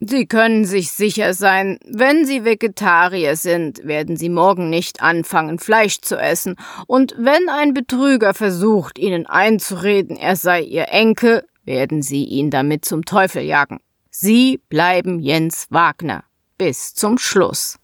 Sie 0.00 0.26
können 0.26 0.64
sich 0.64 0.90
sicher 0.92 1.32
sein, 1.32 1.78
wenn 1.86 2.26
Sie 2.26 2.44
Vegetarier 2.44 3.36
sind, 3.36 3.84
werden 3.84 4.16
Sie 4.16 4.28
morgen 4.28 4.68
nicht 4.68 5.02
anfangen, 5.02 5.58
Fleisch 5.58 6.00
zu 6.00 6.16
essen, 6.16 6.56
und 6.86 7.14
wenn 7.18 7.48
ein 7.48 7.72
Betrüger 7.72 8.34
versucht, 8.34 8.98
Ihnen 8.98 9.26
einzureden, 9.26 10.16
er 10.16 10.36
sei 10.36 10.62
Ihr 10.62 10.88
Enkel, 10.88 11.46
werden 11.64 12.02
Sie 12.02 12.24
ihn 12.24 12.50
damit 12.50 12.84
zum 12.84 13.04
Teufel 13.04 13.42
jagen. 13.42 13.80
Sie 14.10 14.60
bleiben 14.68 15.20
Jens 15.20 15.66
Wagner 15.70 16.24
bis 16.58 16.94
zum 16.94 17.18
Schluss. 17.18 17.78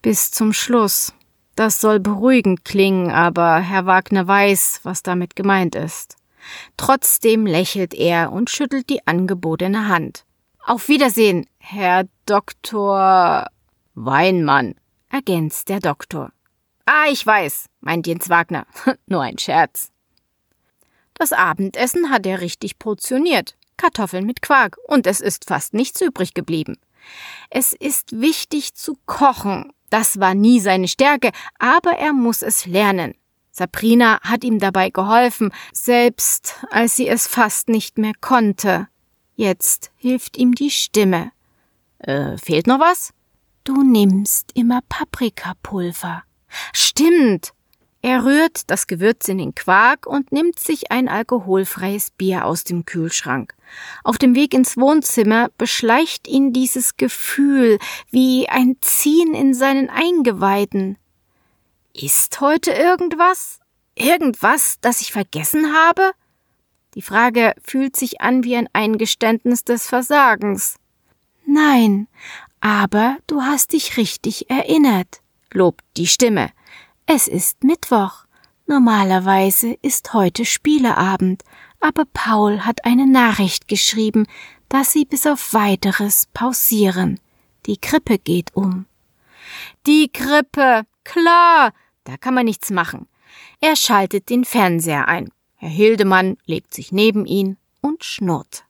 Bis 0.00 0.30
zum 0.30 0.52
Schluss. 0.52 1.12
Das 1.54 1.80
soll 1.80 2.00
beruhigend 2.00 2.64
klingen, 2.64 3.10
aber 3.10 3.58
Herr 3.58 3.86
Wagner 3.86 4.26
weiß, 4.26 4.80
was 4.84 5.02
damit 5.02 5.36
gemeint 5.36 5.74
ist. 5.74 6.16
Trotzdem 6.76 7.46
lächelt 7.46 7.94
er 7.94 8.32
und 8.32 8.50
schüttelt 8.50 8.90
die 8.90 9.06
angebotene 9.06 9.88
Hand. 9.88 10.24
Auf 10.64 10.88
Wiedersehen, 10.88 11.46
Herr 11.58 12.06
Doktor 12.24 13.48
Weinmann, 13.94 14.76
ergänzt 15.10 15.68
der 15.68 15.80
Doktor. 15.80 16.30
Ah, 16.86 17.06
ich 17.10 17.26
weiß, 17.26 17.66
meint 17.80 18.06
Jens 18.06 18.28
Wagner. 18.28 18.66
Nur 19.06 19.22
ein 19.22 19.38
Scherz. 19.38 19.90
Das 21.14 21.32
Abendessen 21.32 22.10
hat 22.10 22.26
er 22.26 22.40
richtig 22.40 22.78
portioniert. 22.78 23.56
Kartoffeln 23.76 24.24
mit 24.24 24.40
Quark. 24.40 24.76
Und 24.86 25.08
es 25.08 25.20
ist 25.20 25.46
fast 25.46 25.74
nichts 25.74 26.00
übrig 26.00 26.32
geblieben. 26.32 26.78
Es 27.50 27.72
ist 27.72 28.20
wichtig 28.20 28.74
zu 28.74 28.96
kochen. 29.04 29.72
Das 29.90 30.20
war 30.20 30.34
nie 30.34 30.60
seine 30.60 30.86
Stärke, 30.86 31.32
aber 31.58 31.98
er 31.98 32.12
muss 32.12 32.40
es 32.40 32.66
lernen. 32.66 33.14
Sabrina 33.50 34.20
hat 34.22 34.44
ihm 34.44 34.60
dabei 34.60 34.90
geholfen, 34.90 35.52
selbst 35.72 36.64
als 36.70 36.94
sie 36.96 37.08
es 37.08 37.26
fast 37.26 37.68
nicht 37.68 37.98
mehr 37.98 38.14
konnte. 38.20 38.88
Jetzt 39.42 39.90
hilft 39.96 40.36
ihm 40.36 40.54
die 40.54 40.70
Stimme. 40.70 41.32
Äh, 41.98 42.38
fehlt 42.38 42.68
noch 42.68 42.78
was? 42.78 43.12
Du 43.64 43.82
nimmst 43.82 44.52
immer 44.54 44.82
Paprikapulver. 44.88 46.22
Stimmt. 46.72 47.52
Er 48.02 48.24
rührt 48.24 48.70
das 48.70 48.86
Gewürz 48.86 49.26
in 49.26 49.38
den 49.38 49.52
Quark 49.52 50.06
und 50.06 50.30
nimmt 50.30 50.60
sich 50.60 50.92
ein 50.92 51.08
alkoholfreies 51.08 52.12
Bier 52.12 52.44
aus 52.44 52.62
dem 52.62 52.84
Kühlschrank. 52.84 53.54
Auf 54.04 54.16
dem 54.16 54.36
Weg 54.36 54.54
ins 54.54 54.76
Wohnzimmer 54.76 55.48
beschleicht 55.58 56.28
ihn 56.28 56.52
dieses 56.52 56.96
Gefühl 56.96 57.80
wie 58.12 58.48
ein 58.48 58.76
Ziehen 58.80 59.34
in 59.34 59.54
seinen 59.54 59.90
Eingeweiden. 59.90 60.98
Ist 61.94 62.40
heute 62.40 62.70
irgendwas? 62.70 63.58
Irgendwas, 63.96 64.76
das 64.80 65.00
ich 65.00 65.10
vergessen 65.10 65.74
habe? 65.74 66.12
Die 66.94 67.02
Frage 67.02 67.54
fühlt 67.62 67.96
sich 67.96 68.20
an 68.20 68.44
wie 68.44 68.56
ein 68.56 68.68
Eingeständnis 68.72 69.64
des 69.64 69.86
Versagens. 69.86 70.76
Nein, 71.46 72.06
aber 72.60 73.16
du 73.26 73.42
hast 73.42 73.72
dich 73.72 73.96
richtig 73.96 74.50
erinnert, 74.50 75.20
lobt 75.52 75.84
die 75.96 76.06
Stimme. 76.06 76.50
Es 77.06 77.28
ist 77.28 77.64
Mittwoch. 77.64 78.24
Normalerweise 78.66 79.76
ist 79.82 80.14
heute 80.14 80.44
Spieleabend, 80.44 81.42
aber 81.80 82.04
Paul 82.12 82.60
hat 82.60 82.84
eine 82.84 83.06
Nachricht 83.06 83.68
geschrieben, 83.68 84.26
dass 84.68 84.92
sie 84.92 85.04
bis 85.04 85.26
auf 85.26 85.52
weiteres 85.52 86.28
pausieren. 86.32 87.20
Die 87.66 87.76
Krippe 87.76 88.18
geht 88.18 88.54
um. 88.54 88.86
Die 89.86 90.08
Krippe, 90.08 90.84
klar, 91.04 91.72
da 92.04 92.16
kann 92.16 92.34
man 92.34 92.44
nichts 92.44 92.70
machen. 92.70 93.08
Er 93.60 93.76
schaltet 93.76 94.30
den 94.30 94.44
Fernseher 94.44 95.08
ein. 95.08 95.30
Herr 95.62 95.70
Hildemann 95.70 96.38
legt 96.44 96.74
sich 96.74 96.90
neben 96.90 97.24
ihn 97.24 97.56
und 97.80 98.02
schnurrt. 98.02 98.64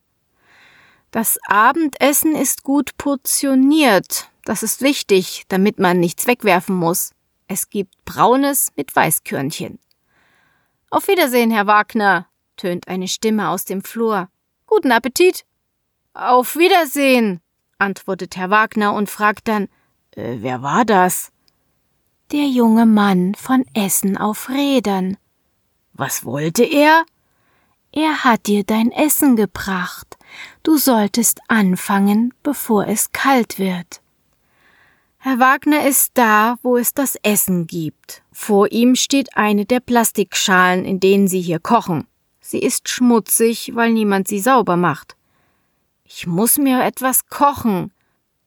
Das 1.11 1.39
Abendessen 1.47 2.37
ist 2.37 2.65
gut 2.65 2.99
portioniert. 2.99 4.29
Das 4.45 4.63
ist 4.63 4.83
wichtig, 4.83 5.45
damit 5.49 5.79
man 5.79 6.01
nichts 6.01 6.27
wegwerfen 6.27 6.77
muss. 6.77 7.13
Es 7.49 7.71
gibt 7.71 7.95
Braunes 8.05 8.73
mit 8.77 8.95
Weißkörnchen. 8.95 9.79
Auf 10.91 11.09
Wiedersehen, 11.09 11.51
Herr 11.51 11.67
Wagner, 11.67 12.27
tönt 12.59 12.89
eine 12.89 13.09
Stimme 13.09 13.49
aus 13.49 13.65
dem 13.65 13.83
Flur. 13.83 14.29
Guten 14.67 14.93
Appetit. 14.93 15.47
Auf 16.13 16.57
Wiedersehen, 16.57 17.41
antwortet 17.79 18.37
Herr 18.37 18.51
Wagner 18.51 18.93
und 18.93 19.09
fragt 19.09 19.49
dann, 19.49 19.65
äh, 20.15 20.37
wer 20.41 20.61
war 20.61 20.85
das? 20.85 21.33
Der 22.33 22.49
junge 22.49 22.85
Mann 22.85 23.35
von 23.35 23.65
Essen 23.73 24.19
auf 24.19 24.51
Rädern. 24.51 25.17
Was 25.95 26.25
wollte 26.25 26.65
er? 26.65 27.05
Er 27.93 28.25
hat 28.25 28.47
dir 28.47 28.65
dein 28.65 28.91
Essen 28.91 29.37
gebracht. 29.37 30.17
Du 30.63 30.79
solltest 30.79 31.41
anfangen, 31.49 32.33
bevor 32.43 32.87
es 32.87 33.13
kalt 33.13 33.59
wird. 33.59 34.01
Herr 35.19 35.39
Wagner 35.39 35.87
ist 35.87 36.13
da, 36.15 36.57
wo 36.63 36.77
es 36.77 36.95
das 36.95 37.17
Essen 37.23 37.67
gibt. 37.67 38.23
Vor 38.33 38.73
ihm 38.73 38.97
steht 38.97 39.37
eine 39.37 39.67
der 39.67 39.81
Plastikschalen, 39.81 40.85
in 40.85 41.01
denen 41.01 41.29
Sie 41.29 41.41
hier 41.41 41.61
kochen. 41.61 42.07
Sie 42.41 42.59
ist 42.59 42.89
schmutzig, 42.89 43.73
weil 43.75 43.93
niemand 43.93 44.27
sie 44.29 44.41
sauber 44.41 44.77
macht. 44.77 45.17
Ich 46.05 46.27
muss 46.27 46.59
mir 46.59 46.83
etwas 46.83 47.29
kochen. 47.29 47.93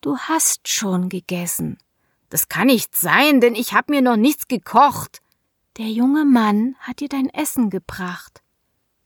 Du 0.01 0.17
hast 0.17 0.67
schon 0.67 1.09
gegessen. 1.09 1.77
Das 2.29 2.49
kann 2.49 2.67
nicht 2.67 2.95
sein, 2.95 3.39
denn 3.39 3.55
ich 3.55 3.73
hab 3.73 3.89
mir 3.89 4.01
noch 4.01 4.17
nichts 4.17 4.47
gekocht. 4.47 5.21
Der 5.77 5.87
junge 5.87 6.23
Mann 6.23 6.75
hat 6.79 7.01
dir 7.01 7.09
dein 7.09 7.29
Essen 7.29 7.69
gebracht. 7.69 8.41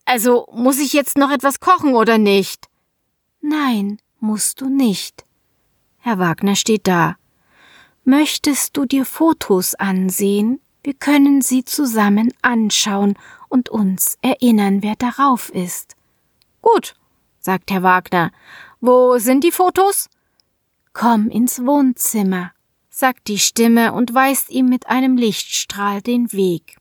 Also 0.05 0.47
muss 0.51 0.79
ich 0.79 0.93
jetzt 0.93 1.17
noch 1.17 1.31
etwas 1.31 1.59
kochen 1.59 1.95
oder 1.95 2.17
nicht? 2.19 2.67
Nein, 3.41 3.97
musst 4.19 4.61
du 4.61 4.69
nicht. 4.69 5.25
Herr 5.97 6.19
Wagner 6.19 6.55
steht 6.55 6.87
da. 6.87 7.17
Möchtest 8.03 8.77
du 8.77 8.85
dir 8.85 9.05
Fotos 9.05 9.73
ansehen? 9.75 10.61
Wir 10.83 10.93
können 10.93 11.41
sie 11.41 11.65
zusammen 11.65 12.33
anschauen 12.41 13.15
und 13.49 13.69
uns 13.69 14.17
erinnern, 14.21 14.83
wer 14.83 14.95
darauf 14.95 15.49
ist. 15.49 15.95
Gut, 16.61 16.95
sagt 17.39 17.71
Herr 17.71 17.83
Wagner. 17.83 18.31
Wo 18.79 19.17
sind 19.17 19.43
die 19.43 19.51
Fotos? 19.51 20.09
Komm 20.93 21.29
ins 21.29 21.65
Wohnzimmer, 21.65 22.51
sagt 22.99 23.27
die 23.27 23.39
Stimme 23.39 23.93
und 23.93 24.13
weist 24.13 24.49
ihm 24.49 24.67
mit 24.67 24.87
einem 24.87 25.17
Lichtstrahl 25.17 26.01
den 26.01 26.31
Weg. 26.33 26.77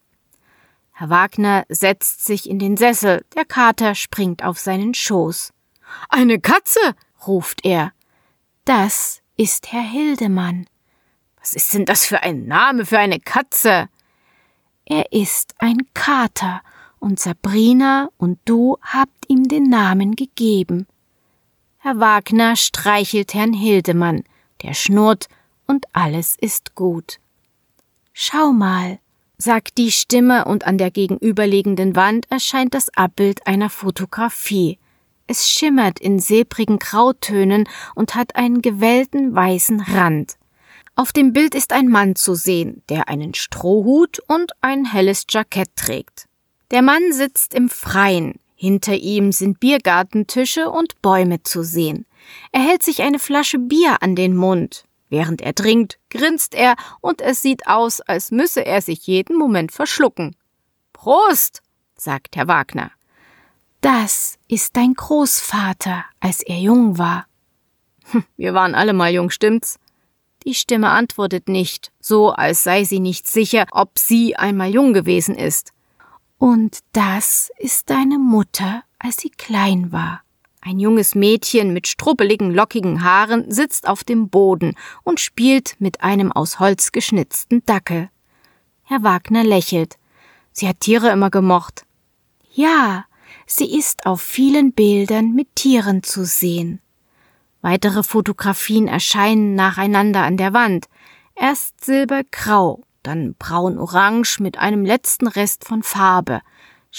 Herr 0.93 1.11
Wagner 1.11 1.65
setzt 1.69 2.25
sich 2.25 2.51
in 2.51 2.59
den 2.59 2.77
Sessel, 2.77 3.25
der 3.37 3.45
Kater 3.45 3.95
springt 3.95 4.45
auf 4.45 4.59
seinen 4.59 4.95
Schoß. 4.95 5.53
Eine 6.09 6.41
Katze, 6.41 6.81
ruft 7.27 7.65
er. 7.65 7.93
Das 8.65 9.21
ist 9.37 9.73
Herr 9.73 9.83
Hildemann. 9.83 10.67
Was 11.39 11.55
ist 11.55 11.73
denn 11.73 11.85
das 11.85 12.05
für 12.05 12.23
ein 12.23 12.47
Name 12.47 12.85
für 12.85 12.99
eine 12.99 13.21
Katze? 13.21 13.89
Er 14.85 15.13
ist 15.13 15.55
ein 15.59 15.79
Kater, 15.95 16.63
und 17.01 17.21
Sabrina 17.21 18.11
und 18.17 18.39
du 18.45 18.77
habt 18.83 19.29
ihm 19.29 19.49
den 19.49 19.65
Namen 19.65 20.17
gegeben. 20.17 20.87
Herr 21.79 22.01
Wagner 22.01 22.57
streichelt 22.57 23.35
Herrn 23.35 23.53
Hildemann, 23.53 24.25
der 24.63 24.75
schnurrt, 24.75 25.29
und 25.69 25.87
alles 25.93 26.37
ist 26.41 26.75
gut. 26.75 27.21
Schau 28.13 28.53
mal, 28.53 28.99
sagt 29.37 29.79
die 29.79 29.93
Stimme, 29.93 30.47
und 30.47 30.67
an 30.67 30.79
der 30.79 30.91
gegenüberliegenden 30.91 31.95
Wand 31.95 32.27
erscheint 32.31 32.75
das 32.75 32.89
Abbild 32.97 33.47
einer 33.47 33.71
Fotografie. 33.71 34.79
Es 35.29 35.49
schimmert 35.49 36.01
in 36.01 36.19
silbrigen 36.19 36.79
Grautönen 36.79 37.69
und 37.95 38.15
hat 38.15 38.35
einen 38.35 38.63
gewellten 38.63 39.35
weißen 39.35 39.81
Rand. 39.83 40.37
Auf 40.97 41.13
dem 41.13 41.33
Bild 41.33 41.55
ist 41.55 41.73
ein 41.73 41.89
Mann 41.89 42.17
zu 42.17 42.35
sehen, 42.35 42.83
der 42.89 43.09
einen 43.09 43.35
Strohhut 43.35 44.19
und 44.27 44.51
ein 44.63 44.85
helles 44.91 45.27
Jackett 45.31 45.77
trägt. 45.77 46.27
Der 46.73 46.83
Mann 46.83 47.13
sitzt 47.13 47.55
im 47.55 47.69
Freien. 47.69 48.41
Hinter 48.57 48.95
ihm 48.97 49.31
sind 49.31 49.61
Biergartentische 49.61 50.69
und 50.69 51.01
Bäume 51.01 51.45
zu 51.45 51.63
sehen. 51.63 52.07
Er 52.51 52.63
hält 52.63 52.83
sich 52.83 53.03
eine 53.03 53.21
Flasche 53.21 53.61
Bier 53.61 54.03
an 54.03 54.17
den 54.17 54.35
Mund. 54.35 54.88
Während 55.09 55.41
er 55.41 55.55
trinkt, 55.55 55.99
grinst 56.11 56.55
er 56.55 56.77
und 57.01 57.21
es 57.21 57.43
sieht 57.43 57.67
aus, 57.67 58.01
als 58.01 58.31
müsse 58.31 58.65
er 58.65 58.83
sich 58.83 59.07
jeden 59.07 59.37
Moment 59.37 59.73
verschlucken. 59.73 60.37
Prost, 60.93 61.63
sagt 61.97 62.37
Herr 62.37 62.49
Wagner. 62.49 62.91
Das 63.81 64.39
ist 64.49 64.77
dein 64.77 64.95
Großvater, 64.95 66.05
als 66.21 66.43
er 66.43 66.59
jung 66.59 66.99
war. 66.99 67.27
Hm, 68.11 68.25
wir 68.37 68.55
waren 68.55 68.75
alle 68.75 68.93
mal 68.93 69.13
jung, 69.13 69.31
stimmt's? 69.31 69.79
Die 70.45 70.55
Stimme 70.55 70.91
antwortet 70.91 71.49
nicht, 71.49 71.93
so 72.01 72.31
als 72.31 72.65
sei 72.65 72.85
sie 72.85 73.01
nicht 73.01 73.27
sicher, 73.27 73.67
ob 73.71 73.99
sie 73.99 74.37
einmal 74.37 74.73
jung 74.73 74.93
gewesen 74.93 75.35
ist. 75.35 75.73
Und 76.39 76.79
das 76.93 77.51
ist 77.59 77.91
deine 77.91 78.19
Mutter, 78.19 78.83
als 78.99 79.17
sie 79.19 79.31
klein 79.31 79.93
war. 79.93 80.23
Ein 80.61 80.81
junges 80.81 81.15
Mädchen 81.15 81.73
mit 81.73 81.87
struppeligen, 81.87 82.53
lockigen 82.53 83.05
Haaren 83.05 83.51
sitzt 83.51 83.89
auf 83.89 84.05
dem 84.05 84.29
Boden 84.29 84.75
und 85.05 85.21
spielt 85.21 85.77
mit 85.79 86.03
einem 86.03 86.33
aus 86.33 86.59
Holz 86.59 86.93
geschnitzten 86.93 87.65
Dackel. 87.65 88.11
Herr 88.83 89.03
Wagner 89.03 89.45
lächelt. 89.45 89.97
Sie 90.53 90.67
hat 90.69 90.81
Tiere 90.81 91.11
immer 91.11 91.31
gemocht. 91.31 91.85
Ja, 92.53 93.05
sie 93.47 93.77
ist 93.77 94.07
auf 94.07 94.21
vielen 94.21 94.73
Bildern 94.73 95.33
mit 95.33 95.55
Tieren 95.55 96.03
zu 96.03 96.25
sehen. 96.25 96.81
Weitere 97.61 98.03
Fotografien 98.03 98.89
erscheinen 98.89 99.55
nacheinander 99.55 100.23
an 100.23 100.37
der 100.37 100.55
Wand. 100.55 100.87
Erst 101.37 101.85
silbergrau, 101.85 102.83
dann 103.03 103.35
braun-orange 103.39 104.41
mit 104.41 104.59
einem 104.59 104.85
letzten 104.85 105.29
Rest 105.29 105.65
von 105.65 105.83
Farbe, 105.83 106.41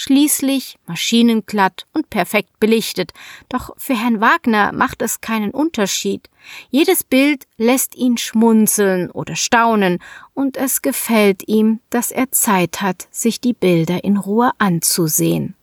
schließlich 0.00 0.78
maschinenglatt 0.86 1.86
und 1.92 2.08
perfekt 2.08 2.58
belichtet. 2.58 3.12
Doch 3.50 3.74
für 3.76 3.94
Herrn 3.94 4.22
Wagner 4.22 4.72
macht 4.72 5.02
es 5.02 5.20
keinen 5.20 5.50
Unterschied. 5.50 6.30
Jedes 6.70 7.04
Bild 7.04 7.46
lässt 7.58 7.94
ihn 7.96 8.16
schmunzeln 8.16 9.10
oder 9.10 9.36
staunen, 9.36 9.98
und 10.32 10.56
es 10.56 10.80
gefällt 10.80 11.46
ihm, 11.48 11.80
dass 11.90 12.12
er 12.12 12.32
Zeit 12.32 12.80
hat, 12.80 13.08
sich 13.10 13.42
die 13.42 13.52
Bilder 13.52 14.02
in 14.02 14.16
Ruhe 14.16 14.52
anzusehen. 14.56 15.54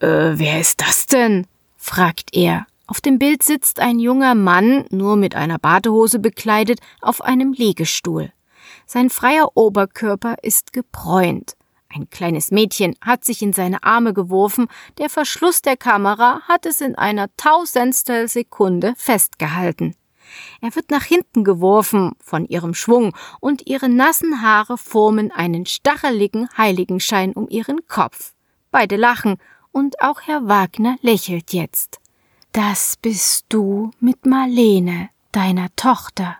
Äh, 0.00 0.32
wer 0.34 0.60
ist 0.60 0.82
das 0.82 1.06
denn? 1.06 1.46
fragt 1.78 2.36
er. 2.36 2.66
Auf 2.86 3.00
dem 3.00 3.18
Bild 3.18 3.42
sitzt 3.42 3.80
ein 3.80 3.98
junger 3.98 4.34
Mann, 4.34 4.84
nur 4.90 5.16
mit 5.16 5.34
einer 5.34 5.58
Badehose 5.58 6.18
bekleidet, 6.18 6.80
auf 7.00 7.22
einem 7.22 7.54
Liegestuhl. 7.54 8.30
Sein 8.84 9.08
freier 9.08 9.56
Oberkörper 9.56 10.36
ist 10.42 10.74
gebräunt. 10.74 11.56
Ein 11.94 12.10
kleines 12.10 12.50
Mädchen 12.50 12.96
hat 13.00 13.24
sich 13.24 13.40
in 13.40 13.52
seine 13.52 13.84
Arme 13.84 14.14
geworfen, 14.14 14.66
der 14.98 15.08
Verschluss 15.08 15.62
der 15.62 15.76
Kamera 15.76 16.40
hat 16.48 16.66
es 16.66 16.80
in 16.80 16.96
einer 16.96 17.28
Tausendstel 17.36 18.26
Sekunde 18.26 18.94
festgehalten. 18.96 19.94
Er 20.60 20.74
wird 20.74 20.90
nach 20.90 21.04
hinten 21.04 21.44
geworfen 21.44 22.12
von 22.18 22.46
ihrem 22.46 22.74
Schwung, 22.74 23.14
und 23.40 23.68
ihre 23.68 23.88
nassen 23.88 24.42
Haare 24.42 24.76
formen 24.76 25.30
einen 25.30 25.66
stacheligen 25.66 26.48
Heiligenschein 26.56 27.32
um 27.32 27.48
ihren 27.48 27.86
Kopf. 27.86 28.34
Beide 28.72 28.96
lachen, 28.96 29.36
und 29.70 30.00
auch 30.00 30.22
Herr 30.22 30.48
Wagner 30.48 30.96
lächelt 31.00 31.52
jetzt. 31.52 32.00
Das 32.50 32.96
bist 33.00 33.46
du 33.50 33.92
mit 34.00 34.26
Marlene, 34.26 35.10
deiner 35.30 35.68
Tochter. 35.76 36.38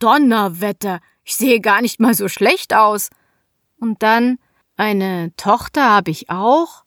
Donnerwetter, 0.00 1.00
ich 1.22 1.36
sehe 1.36 1.60
gar 1.60 1.80
nicht 1.80 2.00
mal 2.00 2.14
so 2.14 2.28
schlecht 2.28 2.74
aus. 2.74 3.10
Und 3.78 4.02
dann, 4.02 4.38
eine 4.76 5.32
Tochter 5.36 5.88
habe 5.88 6.10
ich 6.10 6.30
auch? 6.30 6.84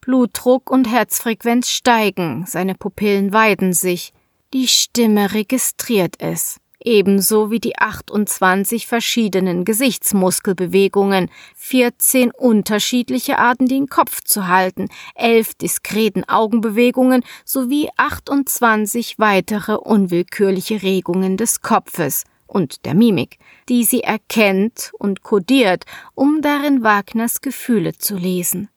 Blutdruck 0.00 0.70
und 0.70 0.90
Herzfrequenz 0.90 1.68
steigen, 1.68 2.44
seine 2.46 2.74
Pupillen 2.74 3.32
weiden 3.32 3.72
sich, 3.72 4.12
die 4.52 4.68
Stimme 4.68 5.32
registriert 5.32 6.16
es, 6.18 6.58
ebenso 6.80 7.50
wie 7.50 7.60
die 7.60 7.78
28 7.78 8.86
verschiedenen 8.86 9.64
Gesichtsmuskelbewegungen, 9.64 11.30
14 11.56 12.32
unterschiedliche 12.32 13.38
Arten, 13.38 13.66
den 13.66 13.86
Kopf 13.86 14.22
zu 14.22 14.48
halten, 14.48 14.88
11 15.14 15.54
diskreten 15.54 16.28
Augenbewegungen 16.28 17.22
sowie 17.44 17.88
28 17.96 19.18
weitere 19.18 19.74
unwillkürliche 19.74 20.82
Regungen 20.82 21.36
des 21.36 21.62
Kopfes 21.62 22.24
und 22.52 22.84
der 22.84 22.94
Mimik, 22.94 23.38
die 23.68 23.84
sie 23.84 24.02
erkennt 24.02 24.92
und 24.98 25.22
kodiert, 25.22 25.84
um 26.14 26.42
darin 26.42 26.82
Wagners 26.82 27.40
Gefühle 27.40 27.96
zu 27.96 28.16
lesen. 28.16 28.68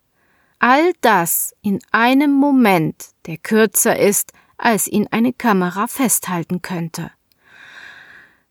All 0.59 0.93
das 1.01 1.53
in 1.61 1.79
einem 1.91 2.31
Moment, 2.31 3.09
der 3.25 3.37
kürzer 3.37 3.99
ist, 3.99 4.31
als 4.57 4.87
ihn 4.87 5.07
eine 5.11 5.33
Kamera 5.33 5.87
festhalten 5.87 6.61
könnte. 6.61 7.11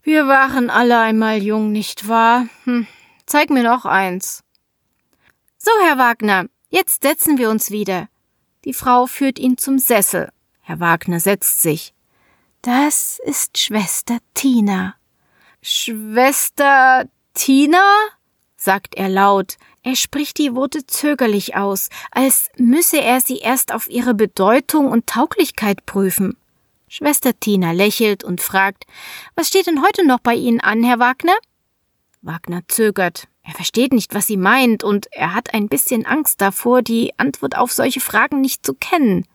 Wir 0.02 0.28
waren 0.28 0.68
alle 0.68 1.00
einmal 1.00 1.42
jung, 1.42 1.72
nicht 1.72 2.06
wahr? 2.06 2.46
Hm, 2.64 2.86
zeig 3.24 3.48
mir 3.48 3.62
noch 3.62 3.86
eins. 3.86 4.44
So, 5.56 5.70
Herr 5.86 5.96
Wagner, 5.96 6.44
jetzt 6.68 7.02
setzen 7.02 7.38
wir 7.38 7.48
uns 7.48 7.70
wieder. 7.70 8.08
Die 8.66 8.74
Frau 8.74 9.06
führt 9.06 9.38
ihn 9.38 9.56
zum 9.56 9.78
Sessel. 9.78 10.30
Herr 10.60 10.80
Wagner 10.80 11.20
setzt 11.20 11.62
sich. 11.62 11.94
Das 12.60 13.18
ist 13.24 13.56
Schwester 13.56 14.18
Tina. 14.34 14.94
Schwester 15.66 17.08
Tina? 17.32 17.80
sagt 18.54 18.96
er 18.96 19.08
laut, 19.08 19.56
er 19.82 19.96
spricht 19.96 20.36
die 20.36 20.54
Worte 20.54 20.86
zögerlich 20.86 21.56
aus, 21.56 21.88
als 22.10 22.50
müsse 22.58 23.00
er 23.00 23.22
sie 23.22 23.38
erst 23.38 23.72
auf 23.72 23.88
ihre 23.88 24.12
Bedeutung 24.12 24.92
und 24.92 25.06
Tauglichkeit 25.06 25.86
prüfen. 25.86 26.36
Schwester 26.86 27.32
Tina 27.40 27.72
lächelt 27.72 28.24
und 28.24 28.42
fragt, 28.42 28.84
was 29.36 29.48
steht 29.48 29.66
denn 29.66 29.80
heute 29.82 30.06
noch 30.06 30.18
bei 30.18 30.34
Ihnen 30.34 30.60
an, 30.60 30.82
Herr 30.82 30.98
Wagner? 30.98 31.36
Wagner 32.20 32.60
zögert. 32.68 33.26
Er 33.42 33.54
versteht 33.54 33.94
nicht, 33.94 34.14
was 34.14 34.26
sie 34.26 34.36
meint, 34.36 34.84
und 34.84 35.06
er 35.12 35.32
hat 35.32 35.54
ein 35.54 35.68
bisschen 35.68 36.04
Angst 36.04 36.42
davor, 36.42 36.82
die 36.82 37.18
Antwort 37.18 37.56
auf 37.56 37.72
solche 37.72 38.00
Fragen 38.00 38.42
nicht 38.42 38.66
zu 38.66 38.74
kennen. 38.74 39.26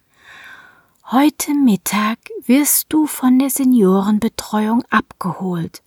Heute 1.06 1.56
Mittag 1.56 2.20
wirst 2.46 2.86
du 2.90 3.08
von 3.08 3.40
der 3.40 3.50
Seniorenbetreuung 3.50 4.84
abgeholt. 4.92 5.82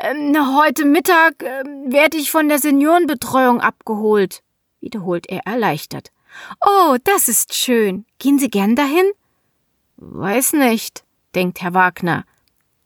Ähm, 0.00 0.36
heute 0.56 0.84
Mittag 0.84 1.42
ähm, 1.42 1.92
werde 1.92 2.16
ich 2.16 2.30
von 2.30 2.48
der 2.48 2.58
Seniorenbetreuung 2.58 3.60
abgeholt, 3.60 4.42
wiederholt 4.80 5.28
er 5.28 5.46
erleichtert. 5.46 6.12
Oh, 6.64 6.96
das 7.04 7.28
ist 7.28 7.54
schön. 7.54 8.04
Gehen 8.18 8.38
Sie 8.38 8.50
gern 8.50 8.76
dahin? 8.76 9.10
Weiß 9.96 10.52
nicht, 10.52 11.04
denkt 11.34 11.60
Herr 11.60 11.74
Wagner. 11.74 12.24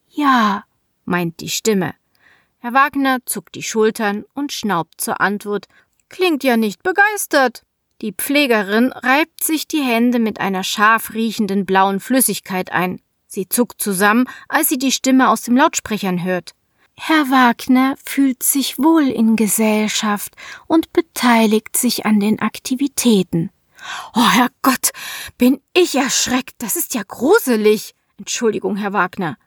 Ja, 0.09 0.64
meint 1.05 1.40
die 1.40 1.51
Stimme. 1.51 1.94
Herr 2.59 2.72
Wagner 2.72 3.18
zuckt 3.27 3.55
die 3.57 3.62
Schultern 3.62 4.25
und 4.35 4.53
schnaubt 4.53 5.01
zur 5.01 5.20
Antwort. 5.20 5.66
Klingt 6.09 6.44
ja 6.44 6.57
nicht 6.57 6.83
begeistert. 6.83 7.64
Die 8.03 8.12
Pflegerin 8.12 8.92
reibt 8.92 9.42
sich 9.42 9.66
die 9.66 9.83
Hände 9.83 10.18
mit 10.18 10.40
einer 10.40 10.64
scharf 10.64 11.12
riechenden 11.12 11.66
blauen 11.66 11.98
Flüssigkeit 12.01 12.72
ein. 12.72 13.02
Sie 13.35 13.49
zuckt 13.49 13.81
zusammen, 13.81 14.27
als 14.47 14.68
sie 14.68 14.77
die 14.77 14.92
Stimme 14.92 15.31
aus 15.31 15.40
dem 15.40 15.57
Lautsprechern 15.57 16.23
hört. 16.23 16.51
Herr 16.99 17.31
Wagner 17.31 17.95
fühlt 18.05 18.42
sich 18.42 18.79
wohl 18.79 19.09
in 19.09 19.37
Gesellschaft 19.37 20.35
und 20.66 20.92
beteiligt 20.92 21.75
sich 21.75 22.05
an 22.05 22.21
den 22.21 22.40
Aktivitäten. 22.40 23.49
Oh 24.14 24.29
Herrgott, 24.29 24.90
bin 25.38 25.62
ich 25.73 25.95
erschreckt, 25.95 26.57
das 26.59 26.77
ist 26.77 26.92
ja 26.92 27.05
gruselig. 27.09 27.95
Entschuldigung, 28.18 28.77
Herr 28.77 28.92
Wagner. 28.92 29.38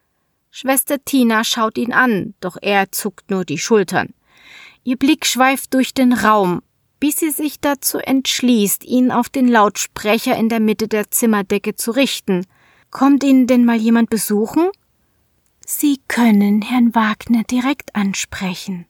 Schwester 0.50 0.98
Tina 1.06 1.44
schaut 1.44 1.78
ihn 1.78 1.94
an, 1.94 2.34
doch 2.40 2.58
er 2.60 2.92
zuckt 2.92 3.30
nur 3.30 3.46
die 3.46 3.60
Schultern. 3.60 4.16
Ihr 4.84 4.98
Blick 4.98 5.28
schweift 5.28 5.76
durch 5.76 5.94
den 5.94 6.12
Raum, 6.12 6.64
bis 7.00 7.18
sie 7.18 7.30
sich 7.30 7.60
dazu 7.60 8.00
entschließt, 8.00 8.84
ihn 8.84 9.12
auf 9.12 9.30
den 9.30 9.48
Lautsprecher 9.48 10.36
in 10.36 10.50
der 10.50 10.60
Mitte 10.60 10.88
der 10.88 11.12
Zimmerdecke 11.12 11.76
zu 11.76 11.92
richten. 11.92 12.48
Kommt 12.96 13.26
Ihnen 13.26 13.46
denn 13.46 13.66
mal 13.66 13.76
jemand 13.76 14.10
besuchen? 14.10 14.70
Sie 15.66 16.00
können 16.08 16.62
Herrn 16.62 16.96
Wagner 16.96 17.44
direkt 17.44 17.94
ansprechen. 17.94 18.86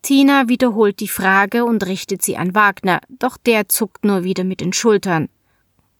Tina 0.00 0.46
wiederholt 0.46 1.00
die 1.00 1.08
Frage 1.08 1.64
und 1.64 1.84
richtet 1.84 2.22
sie 2.22 2.36
an 2.36 2.54
Wagner, 2.54 3.00
doch 3.08 3.36
der 3.36 3.68
zuckt 3.68 4.04
nur 4.04 4.22
wieder 4.22 4.44
mit 4.44 4.60
den 4.60 4.72
Schultern. 4.72 5.28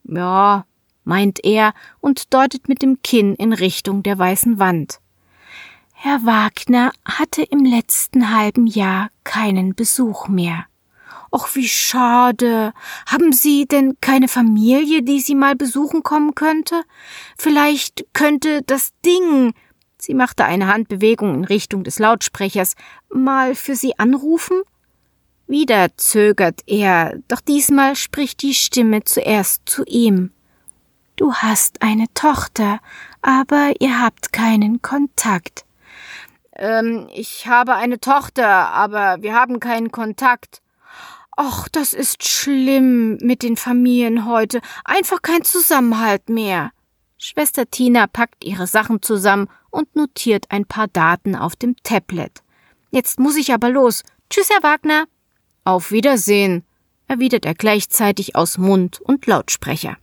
Ja, 0.05 0.65
meint 1.03 1.43
er 1.43 1.73
und 1.99 2.33
deutet 2.33 2.69
mit 2.69 2.81
dem 2.81 3.01
Kinn 3.01 3.35
in 3.35 3.51
Richtung 3.51 4.03
der 4.03 4.17
weißen 4.17 4.57
Wand. 4.57 5.01
Herr 5.91 6.25
Wagner 6.25 6.93
hatte 7.03 7.43
im 7.43 7.65
letzten 7.65 8.33
halben 8.33 8.67
Jahr 8.67 9.09
keinen 9.25 9.75
Besuch 9.75 10.29
mehr. 10.29 10.63
Och, 11.33 11.55
wie 11.55 11.67
schade. 11.67 12.73
Haben 13.07 13.33
Sie 13.33 13.65
denn 13.65 13.97
keine 14.01 14.27
Familie, 14.27 15.01
die 15.01 15.19
Sie 15.19 15.33
mal 15.33 15.55
besuchen 15.55 16.03
kommen 16.03 16.35
könnte? 16.35 16.83
Vielleicht 17.37 18.05
könnte 18.13 18.61
das 18.61 18.91
Ding, 19.03 19.53
Sie 19.97 20.13
machte 20.13 20.43
eine 20.43 20.67
Handbewegung 20.67 21.33
in 21.33 21.45
Richtung 21.45 21.85
des 21.85 21.97
Lautsprechers. 21.97 22.75
Mal 23.09 23.55
für 23.55 23.75
Sie 23.75 23.97
anrufen? 23.97 24.61
Wieder 25.47 25.95
zögert 25.95 26.59
er, 26.67 27.17
doch 27.29 27.39
diesmal 27.39 27.95
spricht 27.95 28.41
die 28.41 28.53
Stimme 28.53 29.05
zuerst 29.05 29.61
zu 29.65 29.85
ihm. 29.85 30.31
Du 31.15 31.33
hast 31.33 31.81
eine 31.81 32.07
Tochter, 32.13 32.79
aber 33.21 33.71
ihr 33.79 34.01
habt 34.01 34.33
keinen 34.33 34.81
Kontakt. 34.81 35.63
Ähm, 36.55 37.07
ich 37.13 37.47
habe 37.47 37.75
eine 37.75 37.99
Tochter, 38.01 38.47
aber 38.47 39.21
wir 39.21 39.33
haben 39.33 39.61
keinen 39.61 39.91
Kontakt. 39.91 40.62
Och, 41.37 41.67
das 41.71 41.93
ist 41.93 42.27
schlimm 42.27 43.17
mit 43.17 43.41
den 43.41 43.57
Familien 43.57 44.25
heute. 44.25 44.61
Einfach 44.85 45.21
kein 45.21 45.43
Zusammenhalt 45.43 46.29
mehr. 46.29 46.71
Schwester 47.17 47.69
Tina 47.69 48.07
packt 48.07 48.43
ihre 48.43 48.67
Sachen 48.67 49.01
zusammen 49.01 49.47
und 49.71 49.95
notiert 49.95 50.45
ein 50.49 50.65
paar 50.65 50.87
Daten 50.87 51.35
auf 51.35 51.55
dem 51.55 51.75
Tablet. 51.83 52.43
Jetzt 52.91 53.19
muss 53.19 53.35
ich 53.37 53.53
aber 53.53 53.69
los. 53.69 54.03
Tschüss, 54.29 54.49
Herr 54.49 54.61
Wagner. 54.61 55.05
Auf 55.63 55.91
Wiedersehen, 55.91 56.63
erwidert 57.07 57.45
er 57.45 57.55
gleichzeitig 57.55 58.35
aus 58.35 58.57
Mund 58.57 58.99
und 59.01 59.25
Lautsprecher. 59.25 59.97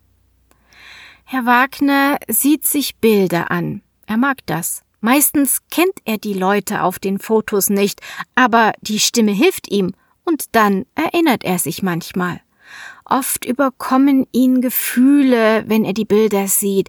Herr 1.25 1.47
Wagner 1.47 2.19
sieht 2.29 2.67
sich 2.67 2.97
Bilder 2.97 3.51
an. 3.51 3.83
Er 4.07 4.17
mag 4.17 4.39
das. 4.47 4.83
Meistens 5.01 5.61
kennt 5.71 5.95
er 6.05 6.19
die 6.19 6.35
Leute 6.35 6.83
auf 6.83 6.99
den 6.99 7.19
Fotos 7.19 7.71
nicht, 7.71 8.01
aber 8.35 8.73
die 8.81 8.99
Stimme 8.99 9.33
hilft 9.33 9.71
ihm, 9.71 9.93
und 10.31 10.55
dann 10.55 10.87
erinnert 10.95 11.45
er 11.45 11.59
sich 11.59 11.83
manchmal. 11.83 12.41
Oft 13.05 13.45
überkommen 13.45 14.27
ihn 14.31 14.61
Gefühle, 14.61 15.65
wenn 15.67 15.85
er 15.85 15.93
die 15.93 16.05
Bilder 16.05 16.47
sieht. 16.47 16.89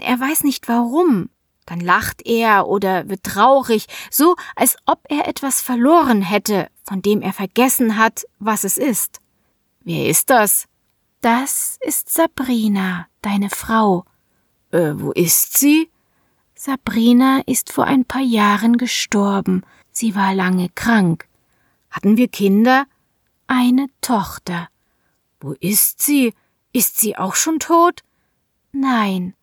Er 0.00 0.18
weiß 0.18 0.42
nicht 0.42 0.68
warum. 0.68 1.30
Dann 1.66 1.78
lacht 1.78 2.26
er 2.26 2.66
oder 2.66 3.08
wird 3.08 3.22
traurig, 3.22 3.86
so 4.10 4.34
als 4.56 4.76
ob 4.86 4.98
er 5.08 5.28
etwas 5.28 5.60
verloren 5.60 6.22
hätte, 6.22 6.66
von 6.82 7.00
dem 7.00 7.22
er 7.22 7.32
vergessen 7.32 7.96
hat, 7.96 8.24
was 8.40 8.64
es 8.64 8.76
ist. 8.76 9.20
Wer 9.82 10.06
ist 10.08 10.30
das? 10.30 10.66
Das 11.20 11.78
ist 11.80 12.12
Sabrina, 12.12 13.06
deine 13.22 13.50
Frau. 13.50 14.04
Äh, 14.72 14.94
wo 14.94 15.12
ist 15.12 15.58
sie? 15.58 15.88
Sabrina 16.56 17.42
ist 17.46 17.72
vor 17.72 17.84
ein 17.84 18.04
paar 18.04 18.22
Jahren 18.22 18.76
gestorben. 18.76 19.62
Sie 19.92 20.16
war 20.16 20.34
lange 20.34 20.70
krank. 20.74 21.28
Hatten 21.90 22.16
wir 22.16 22.28
Kinder? 22.28 22.86
Eine 23.52 23.88
Tochter. 24.00 24.68
Wo 25.40 25.54
ist 25.58 26.00
sie? 26.00 26.34
Ist 26.72 26.98
sie 26.98 27.16
auch 27.16 27.34
schon 27.34 27.58
tot? 27.58 28.04
Nein. 28.70 29.34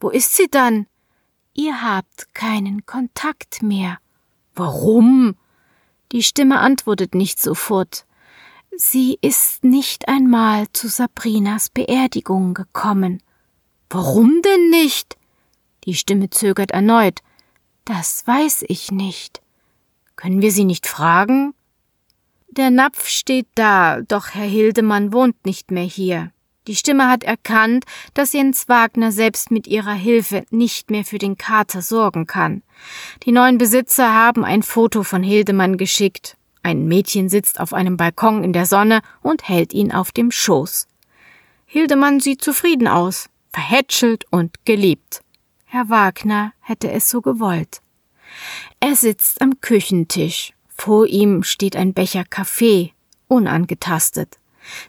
Wo 0.00 0.10
ist 0.10 0.34
sie 0.34 0.48
dann? 0.50 0.88
Ihr 1.52 1.80
habt 1.80 2.34
keinen 2.34 2.84
Kontakt 2.84 3.62
mehr. 3.62 3.98
Warum? 4.56 5.36
Die 6.10 6.24
Stimme 6.24 6.58
antwortet 6.58 7.14
nicht 7.14 7.40
sofort. 7.40 8.06
Sie 8.76 9.18
ist 9.20 9.62
nicht 9.62 10.08
einmal 10.08 10.66
zu 10.72 10.88
Sabrinas 10.88 11.68
Beerdigung 11.68 12.54
gekommen. 12.54 13.22
Warum 13.88 14.42
denn 14.42 14.70
nicht? 14.70 15.16
Die 15.84 15.94
Stimme 15.94 16.28
zögert 16.28 16.72
erneut. 16.72 17.20
Das 17.84 18.26
weiß 18.26 18.64
ich 18.66 18.90
nicht. 18.90 19.42
Können 20.16 20.42
wir 20.42 20.50
Sie 20.50 20.64
nicht 20.64 20.88
fragen? 20.88 21.54
Der 22.56 22.70
Napf 22.70 23.08
steht 23.08 23.48
da, 23.56 24.00
doch 24.02 24.28
Herr 24.28 24.46
Hildemann 24.46 25.12
wohnt 25.12 25.44
nicht 25.44 25.72
mehr 25.72 25.82
hier. 25.82 26.30
Die 26.68 26.76
Stimme 26.76 27.08
hat 27.08 27.24
erkannt, 27.24 27.84
dass 28.14 28.32
Jens 28.32 28.68
Wagner 28.68 29.10
selbst 29.10 29.50
mit 29.50 29.66
ihrer 29.66 29.92
Hilfe 29.92 30.44
nicht 30.50 30.88
mehr 30.88 31.04
für 31.04 31.18
den 31.18 31.36
Kater 31.36 31.82
sorgen 31.82 32.28
kann. 32.28 32.62
Die 33.24 33.32
neuen 33.32 33.58
Besitzer 33.58 34.14
haben 34.14 34.44
ein 34.44 34.62
Foto 34.62 35.02
von 35.02 35.24
Hildemann 35.24 35.78
geschickt. 35.78 36.36
Ein 36.62 36.86
Mädchen 36.86 37.28
sitzt 37.28 37.58
auf 37.58 37.74
einem 37.74 37.96
Balkon 37.96 38.44
in 38.44 38.52
der 38.52 38.66
Sonne 38.66 39.00
und 39.20 39.48
hält 39.48 39.72
ihn 39.72 39.90
auf 39.90 40.12
dem 40.12 40.30
Schoß. 40.30 40.86
Hildemann 41.66 42.20
sieht 42.20 42.40
zufrieden 42.40 42.86
aus, 42.86 43.28
verhätschelt 43.52 44.26
und 44.30 44.64
geliebt. 44.64 45.22
Herr 45.64 45.88
Wagner 45.88 46.52
hätte 46.60 46.92
es 46.92 47.10
so 47.10 47.20
gewollt. 47.20 47.80
Er 48.78 48.94
sitzt 48.94 49.42
am 49.42 49.60
Küchentisch. 49.60 50.53
Vor 50.76 51.06
ihm 51.06 51.42
steht 51.42 51.76
ein 51.76 51.94
Becher 51.94 52.24
Kaffee, 52.24 52.92
unangetastet 53.28 54.38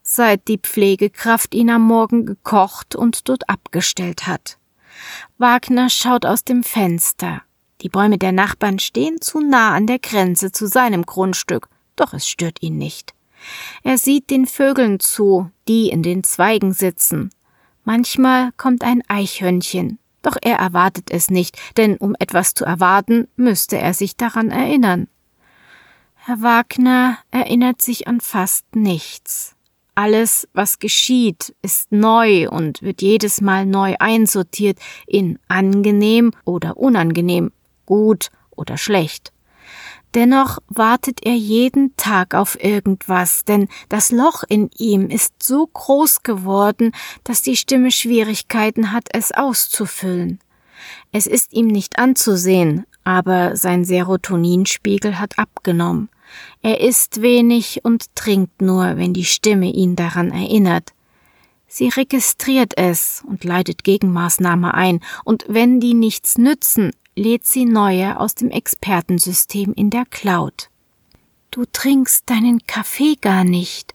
seit 0.03 0.47
die 0.47 0.57
Pflegekraft 0.57 1.53
ihn 1.53 1.69
am 1.69 1.83
Morgen 1.83 2.25
gekocht 2.25 2.95
und 2.95 3.27
dort 3.29 3.49
abgestellt 3.49 4.27
hat. 4.27 4.57
Wagner 5.37 5.89
schaut 5.89 6.25
aus 6.25 6.43
dem 6.43 6.63
Fenster. 6.63 7.41
Die 7.81 7.89
Bäume 7.89 8.17
der 8.17 8.31
Nachbarn 8.31 8.79
stehen 8.79 9.19
zu 9.21 9.41
nah 9.41 9.73
an 9.73 9.87
der 9.87 9.99
Grenze 9.99 10.51
zu 10.51 10.67
seinem 10.67 11.05
Grundstück, 11.05 11.67
doch 11.95 12.13
es 12.13 12.27
stört 12.27 12.61
ihn 12.61 12.77
nicht. 12.77 13.13
Er 13.83 13.97
sieht 13.97 14.29
den 14.29 14.47
Vögeln 14.47 14.99
zu, 14.99 15.51
die 15.67 15.89
in 15.89 16.01
den 16.01 16.23
Zweigen 16.23 16.73
sitzen. 16.73 17.29
Manchmal 17.83 18.51
kommt 18.53 18.83
ein 18.83 19.03
Eichhörnchen, 19.07 19.99
doch 20.21 20.37
er 20.41 20.57
erwartet 20.57 21.11
es 21.11 21.29
nicht, 21.29 21.59
denn 21.77 21.97
um 21.97 22.15
etwas 22.17 22.53
zu 22.55 22.65
erwarten, 22.65 23.27
müsste 23.35 23.77
er 23.77 23.93
sich 23.93 24.15
daran 24.15 24.49
erinnern. 24.49 25.07
Herr 26.27 26.41
Wagner 26.41 27.19
erinnert 27.29 27.83
sich 27.83 28.07
an 28.07 28.19
fast 28.19 28.75
nichts. 28.75 29.55
Alles, 29.93 30.47
was 30.53 30.79
geschieht, 30.79 31.55
ist 31.61 31.91
neu 31.91 32.49
und 32.49 32.81
wird 32.81 33.03
jedes 33.03 33.41
Mal 33.41 33.67
neu 33.67 33.93
einsortiert 33.99 34.79
in 35.05 35.37
angenehm 35.49 36.31
oder 36.43 36.77
unangenehm, 36.77 37.51
gut 37.85 38.31
oder 38.55 38.75
schlecht. 38.79 39.33
Dennoch 40.15 40.57
wartet 40.67 41.23
er 41.23 41.35
jeden 41.35 41.95
Tag 41.95 42.33
auf 42.33 42.57
irgendwas, 42.59 43.45
denn 43.45 43.67
das 43.89 44.09
Loch 44.09 44.41
in 44.49 44.71
ihm 44.79 45.11
ist 45.11 45.43
so 45.43 45.67
groß 45.67 46.23
geworden, 46.23 46.93
dass 47.23 47.43
die 47.43 47.55
Stimme 47.55 47.91
Schwierigkeiten 47.91 48.91
hat, 48.91 49.09
es 49.11 49.31
auszufüllen. 49.31 50.39
Es 51.11 51.27
ist 51.27 51.53
ihm 51.53 51.67
nicht 51.67 51.99
anzusehen, 51.99 52.87
aber 53.03 53.55
sein 53.55 53.85
Serotoninspiegel 53.85 55.19
hat 55.19 55.37
abgenommen. 55.37 56.09
Er 56.61 56.81
isst 56.81 57.21
wenig 57.21 57.81
und 57.83 58.15
trinkt 58.15 58.61
nur, 58.61 58.97
wenn 58.97 59.13
die 59.13 59.25
Stimme 59.25 59.71
ihn 59.71 59.95
daran 59.95 60.31
erinnert. 60.31 60.93
Sie 61.67 61.89
registriert 61.89 62.77
es 62.77 63.23
und 63.27 63.43
leitet 63.43 63.83
Gegenmaßnahme 63.83 64.73
ein, 64.73 65.01
und 65.23 65.45
wenn 65.47 65.79
die 65.79 65.93
nichts 65.93 66.37
nützen, 66.37 66.91
lädt 67.15 67.45
sie 67.45 67.65
neue 67.65 68.19
aus 68.19 68.35
dem 68.35 68.49
Expertensystem 68.49 69.73
in 69.73 69.89
der 69.89 70.05
Cloud. 70.05 70.69
Du 71.51 71.65
trinkst 71.65 72.29
deinen 72.29 72.65
Kaffee 72.67 73.15
gar 73.15 73.43
nicht. 73.43 73.93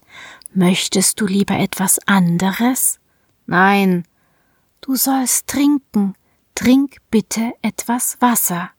Möchtest 0.53 1.21
du 1.21 1.27
lieber 1.27 1.57
etwas 1.57 1.99
anderes? 2.07 2.99
Nein. 3.45 4.03
Du 4.81 4.95
sollst 4.95 5.47
trinken. 5.47 6.15
Trink 6.55 6.97
bitte 7.11 7.53
etwas 7.61 8.17
Wasser. 8.19 8.71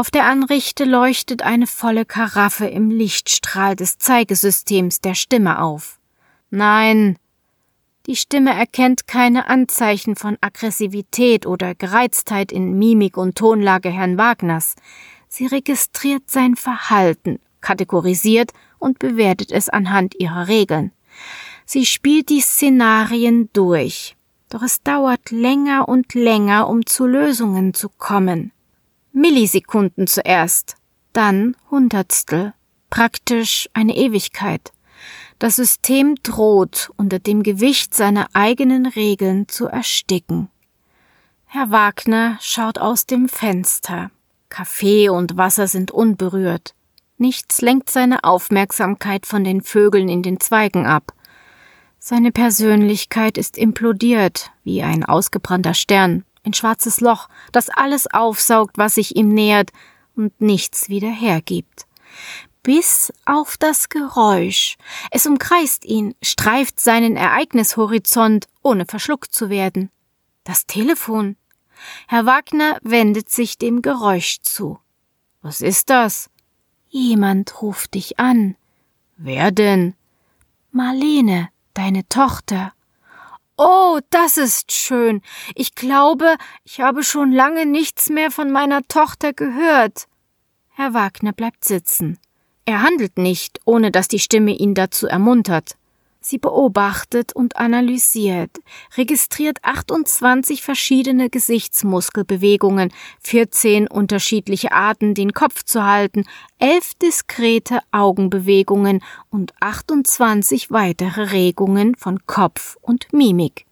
Auf 0.00 0.10
der 0.10 0.24
Anrichte 0.24 0.86
leuchtet 0.86 1.42
eine 1.42 1.66
volle 1.66 2.06
Karaffe 2.06 2.64
im 2.64 2.88
Lichtstrahl 2.88 3.76
des 3.76 3.98
Zeigesystems 3.98 5.02
der 5.02 5.14
Stimme 5.14 5.60
auf. 5.60 6.00
Nein, 6.48 7.18
die 8.06 8.16
Stimme 8.16 8.54
erkennt 8.54 9.06
keine 9.06 9.50
Anzeichen 9.50 10.16
von 10.16 10.38
Aggressivität 10.40 11.44
oder 11.44 11.74
Gereiztheit 11.74 12.50
in 12.50 12.78
Mimik 12.78 13.18
und 13.18 13.36
Tonlage 13.36 13.90
Herrn 13.90 14.16
Wagners. 14.16 14.74
Sie 15.28 15.44
registriert 15.44 16.30
sein 16.30 16.56
Verhalten, 16.56 17.38
kategorisiert 17.60 18.52
und 18.78 18.98
bewertet 19.00 19.52
es 19.52 19.68
anhand 19.68 20.18
ihrer 20.18 20.48
Regeln. 20.48 20.92
Sie 21.66 21.84
spielt 21.84 22.30
die 22.30 22.40
Szenarien 22.40 23.50
durch. 23.52 24.16
Doch 24.48 24.62
es 24.62 24.82
dauert 24.82 25.30
länger 25.30 25.90
und 25.90 26.14
länger, 26.14 26.70
um 26.70 26.86
zu 26.86 27.04
Lösungen 27.04 27.74
zu 27.74 27.90
kommen. 27.90 28.52
Millisekunden 29.12 30.06
zuerst, 30.06 30.76
dann 31.12 31.56
Hundertstel, 31.70 32.54
praktisch 32.90 33.68
eine 33.72 33.96
Ewigkeit. 33.96 34.72
Das 35.38 35.56
System 35.56 36.16
droht 36.22 36.90
unter 36.96 37.18
dem 37.18 37.42
Gewicht 37.42 37.94
seiner 37.94 38.28
eigenen 38.34 38.86
Regeln 38.86 39.48
zu 39.48 39.66
ersticken. 39.66 40.48
Herr 41.46 41.70
Wagner 41.70 42.38
schaut 42.40 42.78
aus 42.78 43.06
dem 43.06 43.28
Fenster. 43.28 44.10
Kaffee 44.48 45.08
und 45.08 45.36
Wasser 45.36 45.66
sind 45.66 45.90
unberührt. 45.90 46.74
Nichts 47.18 47.60
lenkt 47.60 47.90
seine 47.90 48.24
Aufmerksamkeit 48.24 49.26
von 49.26 49.44
den 49.44 49.62
Vögeln 49.62 50.08
in 50.08 50.22
den 50.22 50.40
Zweigen 50.40 50.86
ab. 50.86 51.12
Seine 51.98 52.32
Persönlichkeit 52.32 53.36
ist 53.36 53.58
implodiert 53.58 54.52
wie 54.62 54.82
ein 54.82 55.04
ausgebrannter 55.04 55.74
Stern 55.74 56.24
ein 56.44 56.54
schwarzes 56.54 57.00
Loch, 57.00 57.28
das 57.52 57.68
alles 57.68 58.06
aufsaugt, 58.06 58.78
was 58.78 58.94
sich 58.94 59.16
ihm 59.16 59.28
nähert 59.28 59.70
und 60.16 60.40
nichts 60.40 60.88
wieder 60.88 61.10
hergibt. 61.10 61.86
Bis 62.62 63.12
auf 63.24 63.56
das 63.56 63.88
Geräusch. 63.88 64.76
Es 65.10 65.26
umkreist 65.26 65.84
ihn, 65.84 66.14
streift 66.22 66.78
seinen 66.78 67.16
Ereignishorizont, 67.16 68.48
ohne 68.62 68.84
verschluckt 68.84 69.34
zu 69.34 69.48
werden. 69.48 69.90
Das 70.44 70.66
Telefon. 70.66 71.36
Herr 72.06 72.26
Wagner 72.26 72.78
wendet 72.82 73.30
sich 73.30 73.56
dem 73.56 73.80
Geräusch 73.80 74.40
zu. 74.42 74.78
Was 75.40 75.62
ist 75.62 75.88
das? 75.88 76.28
Jemand 76.88 77.62
ruft 77.62 77.94
dich 77.94 78.18
an. 78.18 78.56
Wer 79.16 79.52
denn? 79.52 79.94
Marlene, 80.70 81.48
deine 81.72 82.06
Tochter. 82.08 82.72
Oh, 83.62 84.00
das 84.08 84.38
ist 84.38 84.72
schön. 84.72 85.20
Ich 85.54 85.74
glaube, 85.74 86.36
ich 86.64 86.80
habe 86.80 87.02
schon 87.02 87.30
lange 87.30 87.66
nichts 87.66 88.08
mehr 88.08 88.30
von 88.30 88.50
meiner 88.50 88.80
Tochter 88.88 89.34
gehört. 89.34 90.06
Herr 90.70 90.94
Wagner 90.94 91.34
bleibt 91.34 91.66
sitzen. 91.66 92.18
Er 92.64 92.80
handelt 92.80 93.18
nicht, 93.18 93.60
ohne 93.66 93.90
dass 93.90 94.08
die 94.08 94.18
Stimme 94.18 94.52
ihn 94.52 94.72
dazu 94.72 95.08
ermuntert. 95.08 95.76
Sie 96.22 96.36
beobachtet 96.36 97.32
und 97.32 97.56
analysiert, 97.56 98.50
registriert 98.96 99.58
28 99.62 100.62
verschiedene 100.62 101.30
Gesichtsmuskelbewegungen, 101.30 102.92
14 103.22 103.88
unterschiedliche 103.88 104.72
Arten, 104.72 105.14
den 105.14 105.32
Kopf 105.32 105.64
zu 105.64 105.82
halten, 105.84 106.26
11 106.58 106.94
diskrete 106.96 107.80
Augenbewegungen 107.90 109.02
und 109.30 109.54
28 109.60 110.70
weitere 110.70 111.32
Regungen 111.32 111.94
von 111.94 112.26
Kopf 112.26 112.76
und 112.82 113.10
Mimik. 113.14 113.64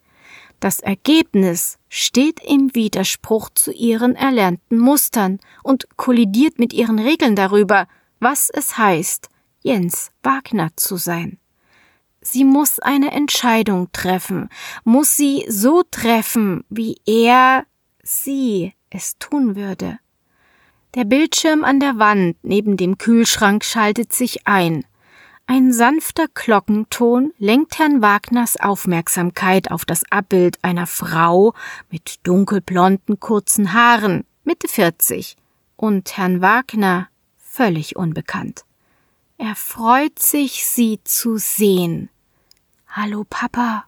Das 0.59 0.79
Ergebnis 0.79 1.77
steht 1.87 2.41
im 2.43 2.73
Widerspruch 2.73 3.49
zu 3.51 3.71
ihren 3.71 4.15
erlernten 4.15 4.79
Mustern 4.79 5.39
und 5.63 5.87
kollidiert 5.97 6.57
mit 6.57 6.73
ihren 6.73 6.97
Regeln 6.97 7.35
darüber, 7.35 7.87
was 8.19 8.49
es 8.49 8.77
heißt, 8.77 9.29
Jens 9.61 10.11
Wagner 10.23 10.69
zu 10.75 10.97
sein. 10.97 11.37
Sie 12.21 12.43
muss 12.43 12.79
eine 12.79 13.11
Entscheidung 13.11 13.91
treffen, 13.91 14.49
muss 14.83 15.15
sie 15.15 15.45
so 15.47 15.83
treffen, 15.89 16.63
wie 16.69 16.97
er 17.05 17.65
sie 18.03 18.73
es 18.89 19.17
tun 19.19 19.55
würde. 19.55 19.99
Der 20.95 21.05
Bildschirm 21.05 21.63
an 21.63 21.79
der 21.79 21.97
Wand 21.97 22.37
neben 22.41 22.75
dem 22.75 22.97
Kühlschrank 22.97 23.63
schaltet 23.63 24.11
sich 24.11 24.47
ein. 24.47 24.85
Ein 25.45 25.71
sanfter 25.71 26.27
Glockenton 26.33 27.33
lenkt 27.37 27.79
Herrn 27.79 28.01
Wagners 28.01 28.59
Aufmerksamkeit 28.59 29.71
auf 29.71 29.85
das 29.85 30.03
Abbild 30.11 30.63
einer 30.63 30.87
Frau 30.87 31.53
mit 31.89 32.19
dunkelblonden 32.23 33.19
kurzen 33.19 33.73
Haaren, 33.73 34.25
Mitte 34.43 34.67
40, 34.67 35.37
und 35.75 36.17
Herrn 36.17 36.41
Wagner 36.41 37.07
völlig 37.37 37.95
unbekannt. 37.95 38.63
Er 39.41 39.55
freut 39.55 40.19
sich, 40.19 40.65
sie 40.65 40.99
zu 41.05 41.37
sehen. 41.37 42.09
Hallo 42.89 43.25
Papa. 43.27 43.85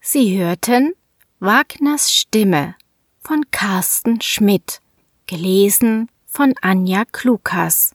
Sie 0.00 0.36
hörten 0.36 0.92
Wagners 1.38 2.12
Stimme 2.12 2.74
von 3.20 3.48
Carsten 3.52 4.20
Schmidt, 4.20 4.80
gelesen 5.28 6.10
von 6.26 6.52
Anja 6.62 7.04
Klukas. 7.04 7.94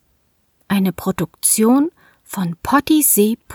Eine 0.70 0.94
Produktion 0.94 1.92
von 2.24 2.56
pottysee.de 2.64 3.48